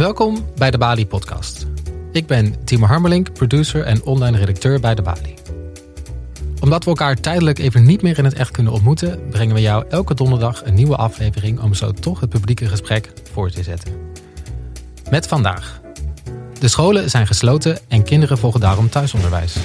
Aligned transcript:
Welkom 0.00 0.46
bij 0.56 0.70
de 0.70 0.78
Bali 0.78 1.06
Podcast. 1.06 1.66
Ik 2.12 2.26
ben 2.26 2.64
Timo 2.64 2.86
Harmelink, 2.86 3.32
producer 3.32 3.84
en 3.84 4.02
online 4.02 4.38
redacteur 4.38 4.80
bij 4.80 4.94
de 4.94 5.02
Bali. 5.02 5.34
Omdat 6.60 6.84
we 6.84 6.90
elkaar 6.90 7.14
tijdelijk 7.14 7.58
even 7.58 7.84
niet 7.84 8.02
meer 8.02 8.18
in 8.18 8.24
het 8.24 8.34
echt 8.34 8.50
kunnen 8.50 8.72
ontmoeten, 8.72 9.28
brengen 9.30 9.54
we 9.54 9.60
jou 9.60 9.84
elke 9.88 10.14
donderdag 10.14 10.64
een 10.64 10.74
nieuwe 10.74 10.96
aflevering 10.96 11.60
om 11.60 11.74
zo 11.74 11.92
toch 11.92 12.20
het 12.20 12.28
publieke 12.28 12.66
gesprek 12.66 13.12
voor 13.32 13.50
te 13.50 13.62
zetten. 13.62 13.92
Met 15.10 15.28
vandaag. 15.28 15.80
De 16.60 16.68
scholen 16.68 17.10
zijn 17.10 17.26
gesloten 17.26 17.78
en 17.88 18.02
kinderen 18.02 18.38
volgen 18.38 18.60
daarom 18.60 18.88
thuisonderwijs. 18.88 19.56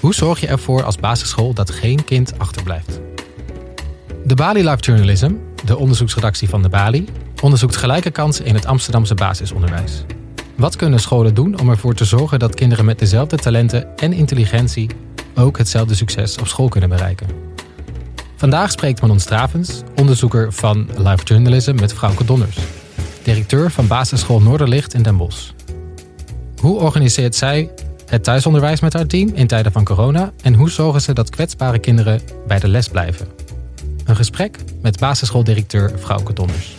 Hoe 0.00 0.14
zorg 0.14 0.40
je 0.40 0.46
ervoor 0.46 0.84
als 0.84 0.96
basisschool 0.96 1.54
dat 1.54 1.70
geen 1.70 2.04
kind 2.04 2.38
achterblijft? 2.38 3.00
De 4.24 4.34
Bali 4.34 4.68
Live 4.68 4.80
Journalism, 4.80 5.32
de 5.64 5.76
onderzoeksredactie 5.76 6.48
van 6.48 6.62
de 6.62 6.68
Bali, 6.68 7.08
onderzoekt 7.42 7.76
gelijke 7.76 8.10
kansen 8.10 8.44
in 8.44 8.54
het 8.54 8.66
Amsterdamse 8.66 9.14
basisonderwijs. 9.14 10.04
Wat 10.56 10.76
kunnen 10.76 11.00
scholen 11.00 11.34
doen 11.34 11.60
om 11.60 11.68
ervoor 11.68 11.94
te 11.94 12.04
zorgen 12.04 12.38
dat 12.38 12.54
kinderen 12.54 12.84
met 12.84 12.98
dezelfde 12.98 13.36
talenten 13.36 13.96
en 13.96 14.12
intelligentie 14.12 14.90
ook 15.34 15.58
hetzelfde 15.58 15.94
succes 15.94 16.38
op 16.38 16.46
school 16.46 16.68
kunnen 16.68 16.88
bereiken? 16.88 17.26
Vandaag 18.36 18.70
spreekt 18.70 19.00
Manon 19.00 19.20
Stravens, 19.20 19.82
onderzoeker 19.96 20.52
van 20.52 20.88
Live 20.96 21.24
Journalism 21.24 21.74
met 21.74 21.94
Frauke 21.94 22.24
Donners, 22.24 22.58
directeur 23.22 23.70
van 23.70 23.86
basisschool 23.86 24.40
Noorderlicht 24.40 24.94
in 24.94 25.02
Den 25.02 25.16
Bosch. 25.16 25.50
Hoe 26.56 26.78
organiseert 26.78 27.34
zij 27.34 27.70
het 28.06 28.24
thuisonderwijs 28.24 28.80
met 28.80 28.92
haar 28.92 29.06
team 29.06 29.30
in 29.34 29.46
tijden 29.46 29.72
van 29.72 29.84
corona 29.84 30.32
en 30.42 30.54
hoe 30.54 30.70
zorgen 30.70 31.00
ze 31.00 31.12
dat 31.12 31.30
kwetsbare 31.30 31.78
kinderen 31.78 32.20
bij 32.46 32.58
de 32.58 32.68
les 32.68 32.88
blijven? 32.88 33.41
Een 34.04 34.16
gesprek 34.16 34.58
met 34.80 34.98
basisschooldirecteur 34.98 35.98
Frauke 35.98 36.32
Donners. 36.32 36.74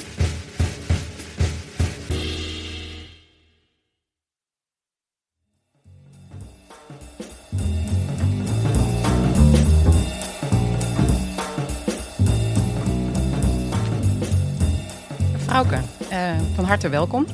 Frauke, 15.38 15.80
uh, 16.12 16.40
van 16.56 16.64
harte 16.64 16.90
welkom. 16.90 17.26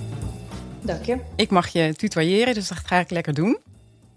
Dank 0.81 1.05
je. 1.05 1.17
Ik 1.35 1.49
mag 1.49 1.67
je 1.67 1.95
tutoyeren, 1.95 2.53
dus 2.53 2.67
dat 2.67 2.77
ga 2.85 2.99
ik 2.99 3.09
lekker 3.09 3.33
doen. 3.33 3.57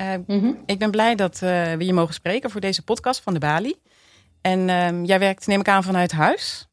Uh, 0.00 0.14
mm-hmm. 0.26 0.58
Ik 0.66 0.78
ben 0.78 0.90
blij 0.90 1.14
dat 1.14 1.34
uh, 1.34 1.72
we 1.72 1.84
je 1.84 1.92
mogen 1.92 2.14
spreken 2.14 2.50
voor 2.50 2.60
deze 2.60 2.82
podcast 2.82 3.20
van 3.20 3.32
de 3.32 3.38
Bali. 3.38 3.74
En 4.42 4.68
uh, 4.68 5.04
jij 5.04 5.18
werkt, 5.18 5.46
neem 5.46 5.60
ik 5.60 5.68
aan, 5.68 5.82
vanuit 5.82 6.12
huis? 6.12 6.68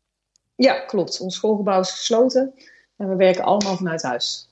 Ja, 0.56 0.80
klopt. 0.80 1.20
Ons 1.20 1.36
schoolgebouw 1.36 1.80
is 1.80 1.92
gesloten 1.92 2.54
en 2.98 3.10
we 3.10 3.16
werken 3.16 3.44
allemaal 3.44 3.76
vanuit 3.76 4.02
huis. 4.02 4.50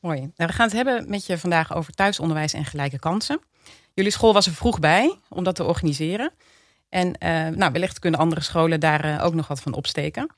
Mooi. 0.00 0.18
Nou, 0.20 0.32
we 0.36 0.52
gaan 0.52 0.66
het 0.66 0.76
hebben 0.76 1.08
met 1.08 1.26
je 1.26 1.38
vandaag 1.38 1.74
over 1.74 1.92
thuisonderwijs 1.92 2.52
en 2.52 2.64
gelijke 2.64 2.98
kansen. 2.98 3.40
Jullie 3.94 4.12
school 4.12 4.32
was 4.32 4.46
er 4.46 4.52
vroeg 4.52 4.78
bij 4.78 5.18
om 5.28 5.44
dat 5.44 5.54
te 5.54 5.64
organiseren. 5.64 6.32
En 6.88 7.16
nou, 7.56 7.72
wellicht 7.72 7.98
kunnen 7.98 8.20
andere 8.20 8.40
scholen 8.40 8.80
daar 8.80 9.24
ook 9.24 9.34
nog 9.34 9.48
wat 9.48 9.60
van 9.60 9.74
opsteken. 9.74 10.30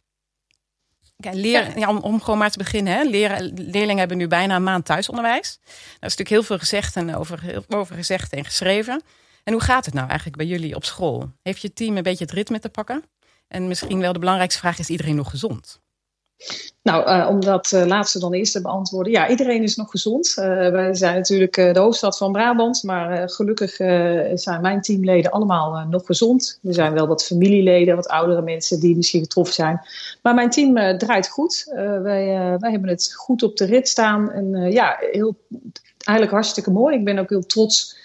Leer, 1.17 1.79
ja. 1.79 1.89
om, 1.89 1.99
om, 1.99 2.21
gewoon 2.21 2.39
maar 2.39 2.51
te 2.51 2.59
beginnen. 2.59 2.93
Hè. 2.93 3.03
Leerlingen 3.55 3.99
hebben 3.99 4.17
nu 4.17 4.29
bijna 4.29 4.57
een 4.57 4.63
maand 4.63 4.85
thuisonderwijs. 4.85 5.59
Daar 5.65 5.75
is 6.11 6.17
natuurlijk 6.17 6.29
heel 6.29 6.43
veel 6.43 6.59
gezegd 6.59 6.97
en 6.97 7.15
over, 7.15 7.65
over 7.69 7.95
gezegd 7.95 8.33
en 8.33 8.45
geschreven. 8.45 9.03
En 9.45 9.53
hoe 9.53 9.63
gaat 9.63 9.85
het 9.85 9.95
nou 9.95 10.07
eigenlijk 10.07 10.37
bij 10.37 10.47
jullie 10.47 10.75
op 10.75 10.85
school? 10.85 11.31
Heeft 11.43 11.61
je 11.61 11.73
team 11.73 11.97
een 11.97 12.03
beetje 12.03 12.25
het 12.25 12.35
ritme 12.35 12.59
te 12.59 12.69
pakken? 12.69 13.05
En 13.49 13.69
misschien 13.69 14.01
wel 14.01 14.13
de 14.13 14.19
belangrijkste 14.19 14.61
vraag, 14.61 14.79
is 14.79 14.89
iedereen 14.89 15.17
nog 15.17 15.31
gezond? 15.31 15.81
Nou, 16.83 17.09
uh, 17.09 17.29
om 17.29 17.41
dat 17.41 17.73
uh, 17.75 17.87
laatste 17.87 18.19
dan 18.19 18.33
eerst 18.33 18.53
te 18.53 18.61
beantwoorden. 18.61 19.13
Ja, 19.13 19.29
iedereen 19.29 19.63
is 19.63 19.77
nog 19.77 19.91
gezond. 19.91 20.35
Uh, 20.39 20.45
wij 20.45 20.95
zijn 20.95 21.15
natuurlijk 21.15 21.55
de 21.55 21.79
hoofdstad 21.79 22.17
van 22.17 22.33
Brabant. 22.33 22.83
Maar 22.83 23.31
gelukkig 23.31 23.75
zijn 24.35 24.61
mijn 24.61 24.81
teamleden 24.81 25.31
allemaal 25.31 25.87
nog 25.89 26.07
gezond. 26.07 26.59
Er 26.63 26.75
zijn 26.75 26.93
wel 26.93 27.07
wat 27.07 27.25
familieleden, 27.25 27.97
wat 27.97 28.09
oudere 28.09 28.43
mensen 28.43 28.81
die 28.81 28.97
misschien 28.97 29.23
getroffen 29.23 29.55
zijn. 29.55 29.81
Maar 30.23 30.35
mijn 30.35 30.51
team 30.51 30.99
draait 30.99 31.29
goed. 31.29 31.65
wij, 31.75 32.27
wij 32.59 32.71
hebben 32.71 32.89
het 32.89 33.15
goed 33.15 33.43
op 33.43 33.57
de 33.57 33.65
rit 33.65 33.89
staan. 33.89 34.31
En 34.31 34.73
ja, 34.73 34.97
heel, 35.11 35.37
eigenlijk 35.97 36.31
hartstikke 36.31 36.71
mooi. 36.71 36.97
Ik 36.97 37.05
ben 37.05 37.19
ook 37.19 37.31
heel 37.31 37.47
trots 37.47 37.99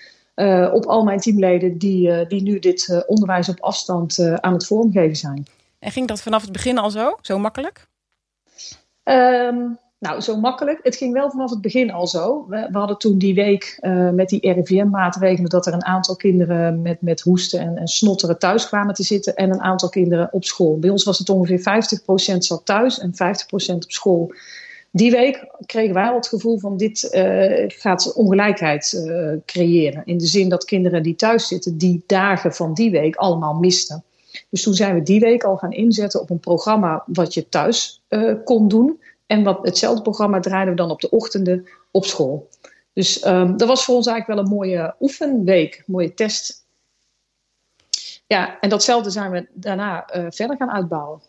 op 0.73 0.85
al 0.85 1.03
mijn 1.03 1.19
teamleden 1.19 1.77
die, 1.77 2.27
die 2.27 2.41
nu 2.41 2.59
dit 2.59 3.03
onderwijs 3.07 3.49
op 3.49 3.59
afstand 3.59 4.19
aan 4.39 4.53
het 4.53 4.65
vormgeven 4.65 5.15
zijn. 5.15 5.45
En 5.79 5.91
ging 5.91 6.07
dat 6.07 6.21
vanaf 6.21 6.41
het 6.41 6.51
begin 6.51 6.77
al 6.77 6.89
zo? 6.89 7.17
Zo 7.21 7.39
makkelijk? 7.39 7.87
Um, 9.03 9.77
nou, 9.99 10.21
zo 10.21 10.39
makkelijk. 10.39 10.79
Het 10.83 10.95
ging 10.95 11.13
wel 11.13 11.29
vanaf 11.29 11.49
het 11.49 11.61
begin 11.61 11.91
al 11.91 12.07
zo. 12.07 12.45
We, 12.47 12.67
we 12.71 12.77
hadden 12.77 12.97
toen 12.97 13.17
die 13.17 13.33
week 13.33 13.77
met 14.13 14.29
die 14.29 14.53
RIVM-maatregelen 14.53 15.49
dat 15.49 15.65
er 15.65 15.73
een 15.73 15.85
aantal 15.85 16.15
kinderen 16.15 16.81
met, 16.81 17.01
met 17.01 17.21
hoesten 17.21 17.59
en, 17.59 17.77
en, 17.77 17.87
snotteren 17.87 18.39
thuis 18.39 18.67
kwamen 18.67 18.93
te 18.93 19.03
zitten 19.03 19.35
en 19.35 19.49
een 19.49 19.61
aantal 19.61 19.89
kinderen 19.89 20.33
op 20.33 20.43
school. 20.43 20.79
Bij 20.79 20.89
ons 20.89 21.03
was 21.03 21.17
het 21.17 21.29
ongeveer 21.29 21.59
50% 22.35 22.37
zat 22.37 22.65
thuis 22.65 22.99
en 22.99 23.13
50% 23.13 23.75
op 23.75 23.91
school. 23.91 24.33
Die 24.95 25.11
week 25.11 25.47
kregen 25.65 25.93
wij 25.93 26.09
al 26.09 26.15
het 26.15 26.27
gevoel 26.27 26.59
van 26.59 26.77
dit 26.77 27.09
uh, 27.11 27.63
gaat 27.67 28.13
ongelijkheid 28.13 28.93
uh, 28.93 29.33
creëren. 29.45 30.01
In 30.05 30.17
de 30.17 30.25
zin 30.25 30.49
dat 30.49 30.65
kinderen 30.65 31.03
die 31.03 31.15
thuis 31.15 31.47
zitten, 31.47 31.77
die 31.77 32.03
dagen 32.07 32.53
van 32.53 32.73
die 32.73 32.91
week 32.91 33.15
allemaal 33.15 33.53
misten. 33.53 34.03
Dus 34.49 34.63
toen 34.63 34.73
zijn 34.73 34.95
we 34.95 35.01
die 35.01 35.19
week 35.19 35.43
al 35.43 35.57
gaan 35.57 35.71
inzetten 35.71 36.21
op 36.21 36.29
een 36.29 36.39
programma 36.39 37.03
wat 37.05 37.33
je 37.33 37.49
thuis 37.49 38.01
uh, 38.09 38.33
kon 38.43 38.67
doen. 38.67 39.01
En 39.25 39.43
wat, 39.43 39.59
hetzelfde 39.61 40.01
programma 40.01 40.39
draaiden 40.39 40.73
we 40.73 40.79
dan 40.79 40.91
op 40.91 41.01
de 41.01 41.09
ochtenden 41.09 41.67
op 41.91 42.05
school. 42.05 42.49
Dus 42.93 43.25
um, 43.25 43.57
dat 43.57 43.67
was 43.67 43.85
voor 43.85 43.95
ons 43.95 44.07
eigenlijk 44.07 44.39
wel 44.39 44.49
een 44.49 44.57
mooie 44.57 44.95
oefenweek, 44.99 45.75
een 45.75 45.93
mooie 45.93 46.13
test. 46.13 46.65
Ja, 48.27 48.59
en 48.59 48.69
datzelfde 48.69 49.09
zijn 49.09 49.31
we 49.31 49.47
daarna 49.53 50.07
verder 50.29 50.57
gaan 50.57 50.71
uitbouwen. 50.71 51.19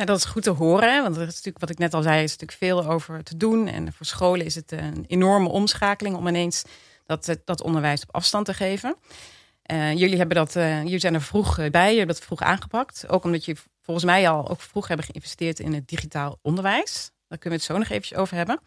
Ja, 0.00 0.06
dat 0.06 0.16
is 0.16 0.24
goed 0.24 0.42
te 0.42 0.50
horen, 0.50 1.02
want 1.02 1.16
er 1.16 1.22
is 1.22 1.34
natuurlijk, 1.34 1.58
wat 1.58 1.70
ik 1.70 1.78
net 1.78 1.94
al 1.94 2.02
zei, 2.02 2.22
is 2.22 2.36
natuurlijk 2.36 2.58
veel 2.58 2.92
over 2.92 3.22
te 3.22 3.36
doen. 3.36 3.68
En 3.68 3.92
voor 3.92 4.06
scholen 4.06 4.46
is 4.46 4.54
het 4.54 4.72
een 4.72 5.04
enorme 5.06 5.48
omschakeling 5.48 6.16
om 6.16 6.26
ineens 6.26 6.62
dat, 7.06 7.36
dat 7.44 7.62
onderwijs 7.62 8.02
op 8.02 8.14
afstand 8.14 8.46
te 8.46 8.54
geven. 8.54 8.96
Uh, 9.72 9.92
jullie, 9.92 10.16
hebben 10.16 10.36
dat, 10.36 10.56
uh, 10.56 10.82
jullie 10.82 10.98
zijn 10.98 11.14
er 11.14 11.22
vroeg 11.22 11.56
bij, 11.56 11.68
jullie 11.70 11.98
hebben 11.98 12.16
dat 12.16 12.24
vroeg 12.24 12.40
aangepakt. 12.40 13.08
Ook 13.08 13.24
omdat 13.24 13.44
je 13.44 13.56
volgens 13.82 14.06
mij 14.06 14.28
al 14.28 14.48
ook 14.48 14.60
vroeg 14.60 14.88
hebben 14.88 15.06
geïnvesteerd 15.06 15.58
in 15.60 15.72
het 15.72 15.88
digitaal 15.88 16.38
onderwijs. 16.42 17.10
Daar 17.28 17.38
kunnen 17.38 17.58
we 17.58 17.64
het 17.64 17.74
zo 17.74 17.78
nog 17.78 17.88
eventjes 17.88 18.18
over 18.18 18.36
hebben. 18.36 18.60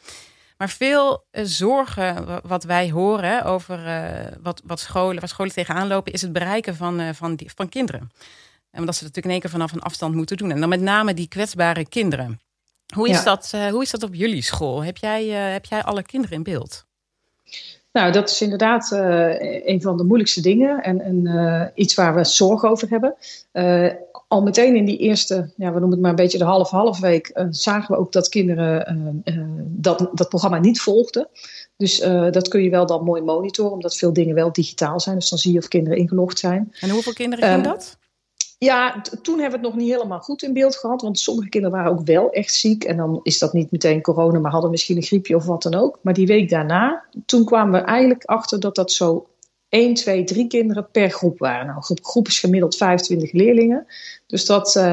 Maar 0.58 0.70
veel 0.70 1.26
zorgen 1.32 2.42
wat 2.48 2.64
wij 2.64 2.92
horen 2.92 3.44
over 3.44 3.80
wat, 4.42 4.62
wat 4.66 4.80
scholen, 4.80 5.20
waar 5.20 5.30
scholen 5.30 5.54
tegenaan 5.54 5.88
lopen, 5.88 6.14
is 6.14 6.22
het 6.22 6.34
bereiken 6.34 6.76
van, 6.76 7.16
van, 7.16 7.36
die, 7.36 7.52
van 7.56 7.70
kinderen. 7.70 8.12
En 8.74 8.80
omdat 8.80 8.96
ze 8.96 9.04
dat 9.04 9.16
natuurlijk 9.16 9.26
in 9.26 9.32
één 9.32 9.40
keer 9.40 9.50
vanaf 9.50 9.72
een 9.72 9.90
afstand 9.90 10.16
moeten 10.16 10.38
doen. 10.38 10.52
En 10.52 10.60
dan 10.60 10.70
met 10.70 10.82
name 10.82 11.14
die 11.14 11.28
kwetsbare 11.28 11.86
kinderen. 11.86 12.40
Hoe 12.96 13.10
is, 13.10 13.16
ja. 13.16 13.24
dat, 13.24 13.54
hoe 13.72 13.82
is 13.82 13.92
dat 13.92 14.04
op 14.04 14.14
jullie 14.14 14.42
school? 14.42 14.84
Heb 14.84 14.98
jij, 14.98 15.26
heb 15.28 15.66
jij 15.66 15.84
alle 15.84 16.04
kinderen 16.04 16.38
in 16.38 16.44
beeld? 16.44 16.86
Nou, 17.92 18.12
dat 18.12 18.30
is 18.30 18.42
inderdaad 18.42 18.92
uh, 18.92 19.68
een 19.68 19.82
van 19.82 19.98
de 19.98 20.04
moeilijkste 20.04 20.42
dingen 20.42 20.84
en, 20.84 21.02
en 21.02 21.26
uh, 21.26 21.66
iets 21.74 21.94
waar 21.94 22.16
we 22.16 22.24
zorg 22.24 22.64
over 22.64 22.90
hebben. 22.90 23.16
Uh, 23.54 23.92
al 24.28 24.42
meteen 24.42 24.76
in 24.76 24.86
die 24.86 24.98
eerste, 24.98 25.52
ja, 25.56 25.74
we 25.74 25.80
noemen 25.80 25.92
het 25.92 26.00
maar 26.00 26.10
een 26.10 26.16
beetje 26.16 26.38
de 26.38 26.44
half-half 26.44 27.00
week, 27.00 27.46
zagen 27.50 27.96
we 27.96 28.02
ook 28.02 28.12
dat 28.12 28.30
kinderen 28.30 29.24
dat, 29.68 30.10
dat 30.14 30.30
programma 30.30 30.60
niet 30.60 30.82
volgden. 30.82 31.28
Dus 31.78 32.00
dat 32.32 32.48
kun 32.48 32.64
je 32.64 32.70
wel 32.70 32.86
dan 32.86 33.04
mooi 33.04 33.22
monitoren, 33.22 33.72
omdat 33.72 33.98
veel 33.98 34.14
dingen 34.14 34.36
wel 34.36 34.52
digitaal 34.52 35.00
zijn. 35.00 35.16
Dus 35.16 35.30
dan 35.30 35.40
zie 35.40 35.54
je 35.54 35.60
of 35.60 35.68
kinderen 35.68 35.98
ingelogd 35.98 36.40
zijn. 36.40 36.74
En 36.80 36.90
hoeveel 36.90 37.14
kinderen 37.14 37.50
ging 37.50 37.64
dat? 37.64 37.98
Ja, 38.64 39.02
toen 39.22 39.40
hebben 39.40 39.60
we 39.60 39.66
het 39.66 39.76
nog 39.76 39.84
niet 39.84 39.94
helemaal 39.94 40.20
goed 40.20 40.44
in 40.44 40.54
beeld 40.54 40.76
gehad. 40.76 41.02
Want 41.02 41.20
sommige 41.20 41.50
kinderen 41.50 41.78
waren 41.78 41.92
ook 41.92 42.06
wel 42.06 42.32
echt 42.32 42.54
ziek. 42.54 42.84
En 42.84 42.98
dan 42.98 43.20
is 43.24 43.40
dat 43.40 43.54
niet 43.54 43.72
meteen 43.72 44.02
corona, 44.02 44.40
maar 44.40 44.52
hadden 44.52 44.72
misschien 44.72 44.98
een 44.98 45.04
griepje 45.04 45.36
of 45.36 45.46
wat 45.46 45.64
dan 45.64 45.76
ook. 45.76 46.00
Maar 46.02 46.14
die 46.14 46.28
week 46.28 46.50
daarna, 46.50 47.04
toen 47.26 47.46
kwamen 47.46 47.82
we 47.82 47.88
eigenlijk 47.88 48.24
achter 48.24 48.60
dat 48.60 48.76
dat 48.76 48.92
zo 48.92 49.28
1, 49.70 49.94
2, 49.94 50.24
3 50.24 50.48
kinderen 50.48 50.88
per 50.92 51.10
groep 51.10 51.40
waren. 51.40 51.66
Nou, 51.66 51.82
groep, 51.82 52.06
groep 52.06 52.28
is 52.28 52.40
gemiddeld 52.40 52.76
25 52.76 53.32
leerlingen. 53.32 53.86
Dus 54.28 54.46
dat, 54.46 54.76
uh, 54.76 54.84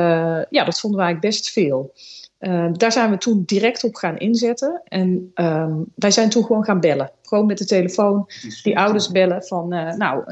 ja, 0.51 0.65
dat 0.65 0.81
vonden 0.81 0.99
we 0.99 1.05
eigenlijk 1.05 1.35
best 1.35 1.51
veel. 1.51 1.93
Uh, 2.41 2.69
daar 2.73 2.93
zijn 2.93 3.11
we 3.11 3.19
toen 3.19 3.43
direct 3.47 3.85
op 3.85 3.95
gaan 3.95 4.19
inzetten. 4.19 4.83
En 4.85 5.31
um, 5.35 5.85
wij 5.95 6.11
zijn 6.11 6.31
toen 6.31 6.45
gewoon 6.45 6.65
gaan 6.65 6.81
bellen. 6.81 7.11
Gewoon 7.23 7.47
met 7.47 7.59
de 7.59 7.65
telefoon 7.65 8.27
die 8.63 8.79
ouders 8.79 9.11
bellen 9.11 9.45
van, 9.45 9.75
uh, 9.75 9.95
nou, 9.95 10.25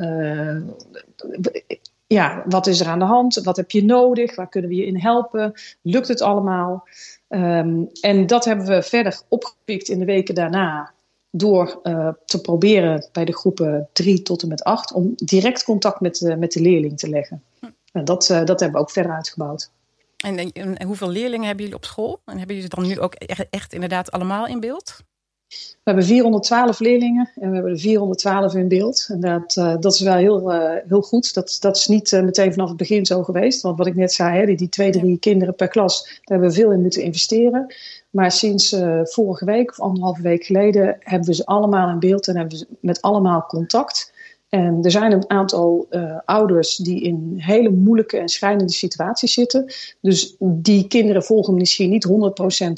ja, 2.08 2.42
wat 2.46 2.66
is 2.66 2.80
er 2.80 2.86
aan 2.86 2.98
de 2.98 3.04
hand? 3.04 3.34
Wat 3.34 3.56
heb 3.56 3.70
je 3.70 3.84
nodig? 3.84 4.36
Waar 4.36 4.48
kunnen 4.48 4.70
we 4.70 4.76
je 4.76 4.86
in 4.86 4.98
helpen? 4.98 5.52
Lukt 5.82 6.08
het 6.08 6.22
allemaal? 6.22 6.88
Um, 7.28 7.88
en 8.00 8.26
dat 8.26 8.44
hebben 8.44 8.66
we 8.66 8.82
verder 8.82 9.20
opgepikt 9.28 9.88
in 9.88 9.98
de 9.98 10.04
weken 10.04 10.34
daarna. 10.34 10.92
Door 11.30 11.80
uh, 11.82 12.08
te 12.24 12.40
proberen 12.40 13.08
bij 13.12 13.24
de 13.24 13.36
groepen 13.36 13.88
3 13.92 14.22
tot 14.22 14.42
en 14.42 14.48
met 14.48 14.64
8 14.64 14.92
om 14.92 15.12
direct 15.16 15.64
contact 15.64 16.00
met, 16.00 16.34
met 16.38 16.52
de 16.52 16.60
leerling 16.60 16.98
te 16.98 17.08
leggen. 17.08 17.42
En 17.92 18.04
dat, 18.04 18.28
uh, 18.28 18.44
dat 18.44 18.60
hebben 18.60 18.72
we 18.72 18.86
ook 18.86 18.90
verder 18.90 19.12
uitgebouwd. 19.12 19.70
En, 20.16 20.84
hoeveel 20.84 21.08
leerlingen 21.08 21.46
hebben 21.46 21.64
jullie 21.64 21.80
op 21.80 21.84
school? 21.84 22.20
En 22.24 22.38
hebben 22.38 22.56
jullie 22.56 22.70
ze 22.70 22.76
dan 22.80 22.86
nu 22.86 23.00
ook 23.00 23.14
echt, 23.14 23.46
echt 23.50 23.72
inderdaad 23.72 24.10
allemaal 24.10 24.46
in 24.46 24.60
beeld? 24.60 25.00
We 25.48 25.94
hebben 25.94 26.04
412 26.04 26.78
leerlingen 26.78 27.30
en 27.34 27.48
we 27.48 27.54
hebben 27.54 27.72
er 27.72 27.78
412 27.78 28.54
in 28.54 28.68
beeld. 28.68 29.08
En 29.10 29.20
dat, 29.20 29.56
uh, 29.56 29.76
dat 29.80 29.92
is 29.92 30.00
wel 30.00 30.16
heel, 30.16 30.52
uh, 30.52 30.70
heel 30.88 31.02
goed. 31.02 31.34
Dat, 31.34 31.56
dat 31.60 31.76
is 31.76 31.86
niet 31.86 32.12
uh, 32.12 32.22
meteen 32.22 32.52
vanaf 32.52 32.68
het 32.68 32.76
begin 32.76 33.06
zo 33.06 33.22
geweest. 33.22 33.62
Want 33.62 33.78
wat 33.78 33.86
ik 33.86 33.94
net 33.94 34.12
zei, 34.12 34.38
hè, 34.38 34.46
die, 34.46 34.56
die 34.56 34.68
twee, 34.68 34.90
drie 34.90 35.18
kinderen 35.18 35.54
per 35.54 35.68
klas, 35.68 36.02
daar 36.04 36.20
hebben 36.22 36.48
we 36.48 36.54
veel 36.54 36.72
in 36.72 36.80
moeten 36.80 37.02
investeren. 37.02 37.74
Maar 38.10 38.32
sinds 38.32 38.76
vorige 39.02 39.44
week 39.44 39.70
of 39.70 39.80
anderhalve 39.80 40.22
week 40.22 40.44
geleden 40.44 40.96
hebben 40.98 41.28
we 41.28 41.34
ze 41.34 41.46
allemaal 41.46 41.88
in 41.88 41.98
beeld 41.98 42.28
en 42.28 42.36
hebben 42.36 42.58
we 42.58 42.66
met 42.80 43.02
allemaal 43.02 43.46
contact. 43.46 44.12
En 44.48 44.78
er 44.82 44.90
zijn 44.90 45.12
een 45.12 45.30
aantal 45.30 45.86
uh, 45.90 46.18
ouders 46.24 46.76
die 46.76 47.02
in 47.02 47.34
hele 47.36 47.70
moeilijke 47.70 48.16
en 48.18 48.28
schrijnende 48.28 48.72
situaties 48.72 49.32
zitten. 49.32 49.72
Dus 50.00 50.36
die 50.38 50.86
kinderen 50.86 51.22
volgen 51.22 51.54
misschien 51.54 51.90
niet 51.90 52.08
100% 52.08 52.10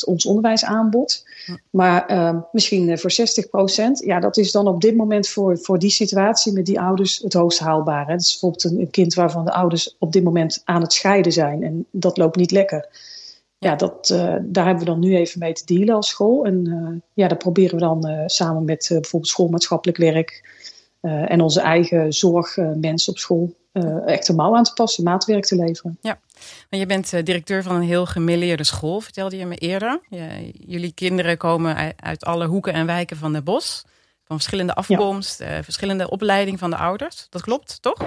ons 0.06 0.26
onderwijsaanbod. 0.26 1.25
Maar 1.70 2.11
uh, 2.11 2.37
misschien 2.52 2.99
voor 2.99 3.12
60%. 3.12 4.05
Ja, 4.05 4.20
dat 4.20 4.37
is 4.37 4.52
dan 4.52 4.69
op 4.69 4.81
dit 4.81 4.96
moment 4.96 5.28
voor, 5.28 5.58
voor 5.58 5.78
die 5.78 5.90
situatie 5.90 6.52
met 6.52 6.67
die 6.67 6.81
ouders 6.81 7.19
het 7.19 7.32
hoogst 7.32 7.58
haalbare. 7.58 8.11
Dat 8.11 8.20
is 8.20 8.31
bijvoorbeeld 8.31 8.64
een, 8.64 8.81
een, 8.81 8.90
kind 8.90 9.14
waarvan 9.14 9.44
de 9.44 9.52
ouders 9.52 9.96
op 9.99 10.12
dit 10.12 10.25
moment 10.25 10.62
aan 10.64 10.82
het 10.82 10.93
scheiden 10.93 11.32
zijn. 11.32 11.62
En 11.62 11.87
dat 11.90 12.17
loopt 12.17 12.37
niet 12.37 12.50
lekker. 12.50 12.88
Ja, 13.58 13.76
dat, 13.76 14.11
uh, 14.12 14.34
daar 14.43 14.64
hebben 14.64 14.84
we 14.84 14.90
dan 14.90 15.00
nu 15.00 15.17
even 15.17 15.38
mee 15.38 15.52
te 15.52 15.64
dealen 15.64 15.94
als 15.94 16.08
school. 16.08 16.44
En 16.44 17.02
ja, 17.14 17.28
daar 17.28 17.38
proberen 17.38 17.75
we 17.75 17.81
dan 17.81 18.22
samen 18.26 18.64
met 18.64 18.87
bijvoorbeeld 18.88 19.32
schoolmaatschappelijk 19.32 19.99
werk 19.99 20.58
uh, 21.02 21.31
en 21.31 21.41
onze 21.41 21.61
eigen 21.61 22.12
zorgmensen 22.12 23.12
op 23.12 23.19
school 23.19 23.55
uh, 23.73 24.06
echt 24.06 24.29
een 24.29 24.35
mouw 24.35 24.56
aan 24.56 24.64
te 24.64 24.73
passen, 24.73 25.05
maatwerk 25.05 25.44
te 25.44 25.56
leveren. 25.56 25.99
Ja, 26.00 26.19
maar 26.70 26.81
je 26.81 26.87
bent 26.87 27.12
uh, 27.12 27.23
directeur 27.23 27.62
van 27.62 27.75
een 27.75 27.82
heel 27.82 28.06
gemêleerde 28.06 28.61
school, 28.61 29.00
vertelde 29.00 29.37
je 29.37 29.47
me 29.47 29.56
eerder. 29.56 30.00
Je, 30.08 30.52
jullie 30.67 30.93
kinderen 30.93 31.37
komen 31.37 31.94
uit 31.97 32.25
alle 32.25 32.47
hoeken 32.47 32.73
en 32.73 32.87
wijken 32.87 33.17
van 33.17 33.32
de 33.32 33.43
bos. 33.43 33.85
Van 34.25 34.38
verschillende 34.38 34.75
afkomst, 34.75 35.38
ja. 35.38 35.62
verschillende 35.62 36.11
opleiding 36.11 36.58
van 36.58 36.70
de 36.70 36.76
ouders. 36.76 37.26
Dat 37.31 37.43
klopt, 37.43 37.82
toch? 37.82 37.99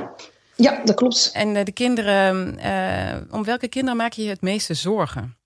Ja, 0.56 0.82
dat 0.86 0.96
klopt. 0.96 1.30
En 1.34 1.66
de 1.66 1.72
kinderen, 1.72 2.60
om 3.32 3.44
welke 3.44 3.68
kinderen 3.68 3.98
maak 3.98 4.14
je 4.14 4.24
je 4.24 4.30
het 4.30 4.42
meeste 4.42 4.74
zorgen? 4.74 5.38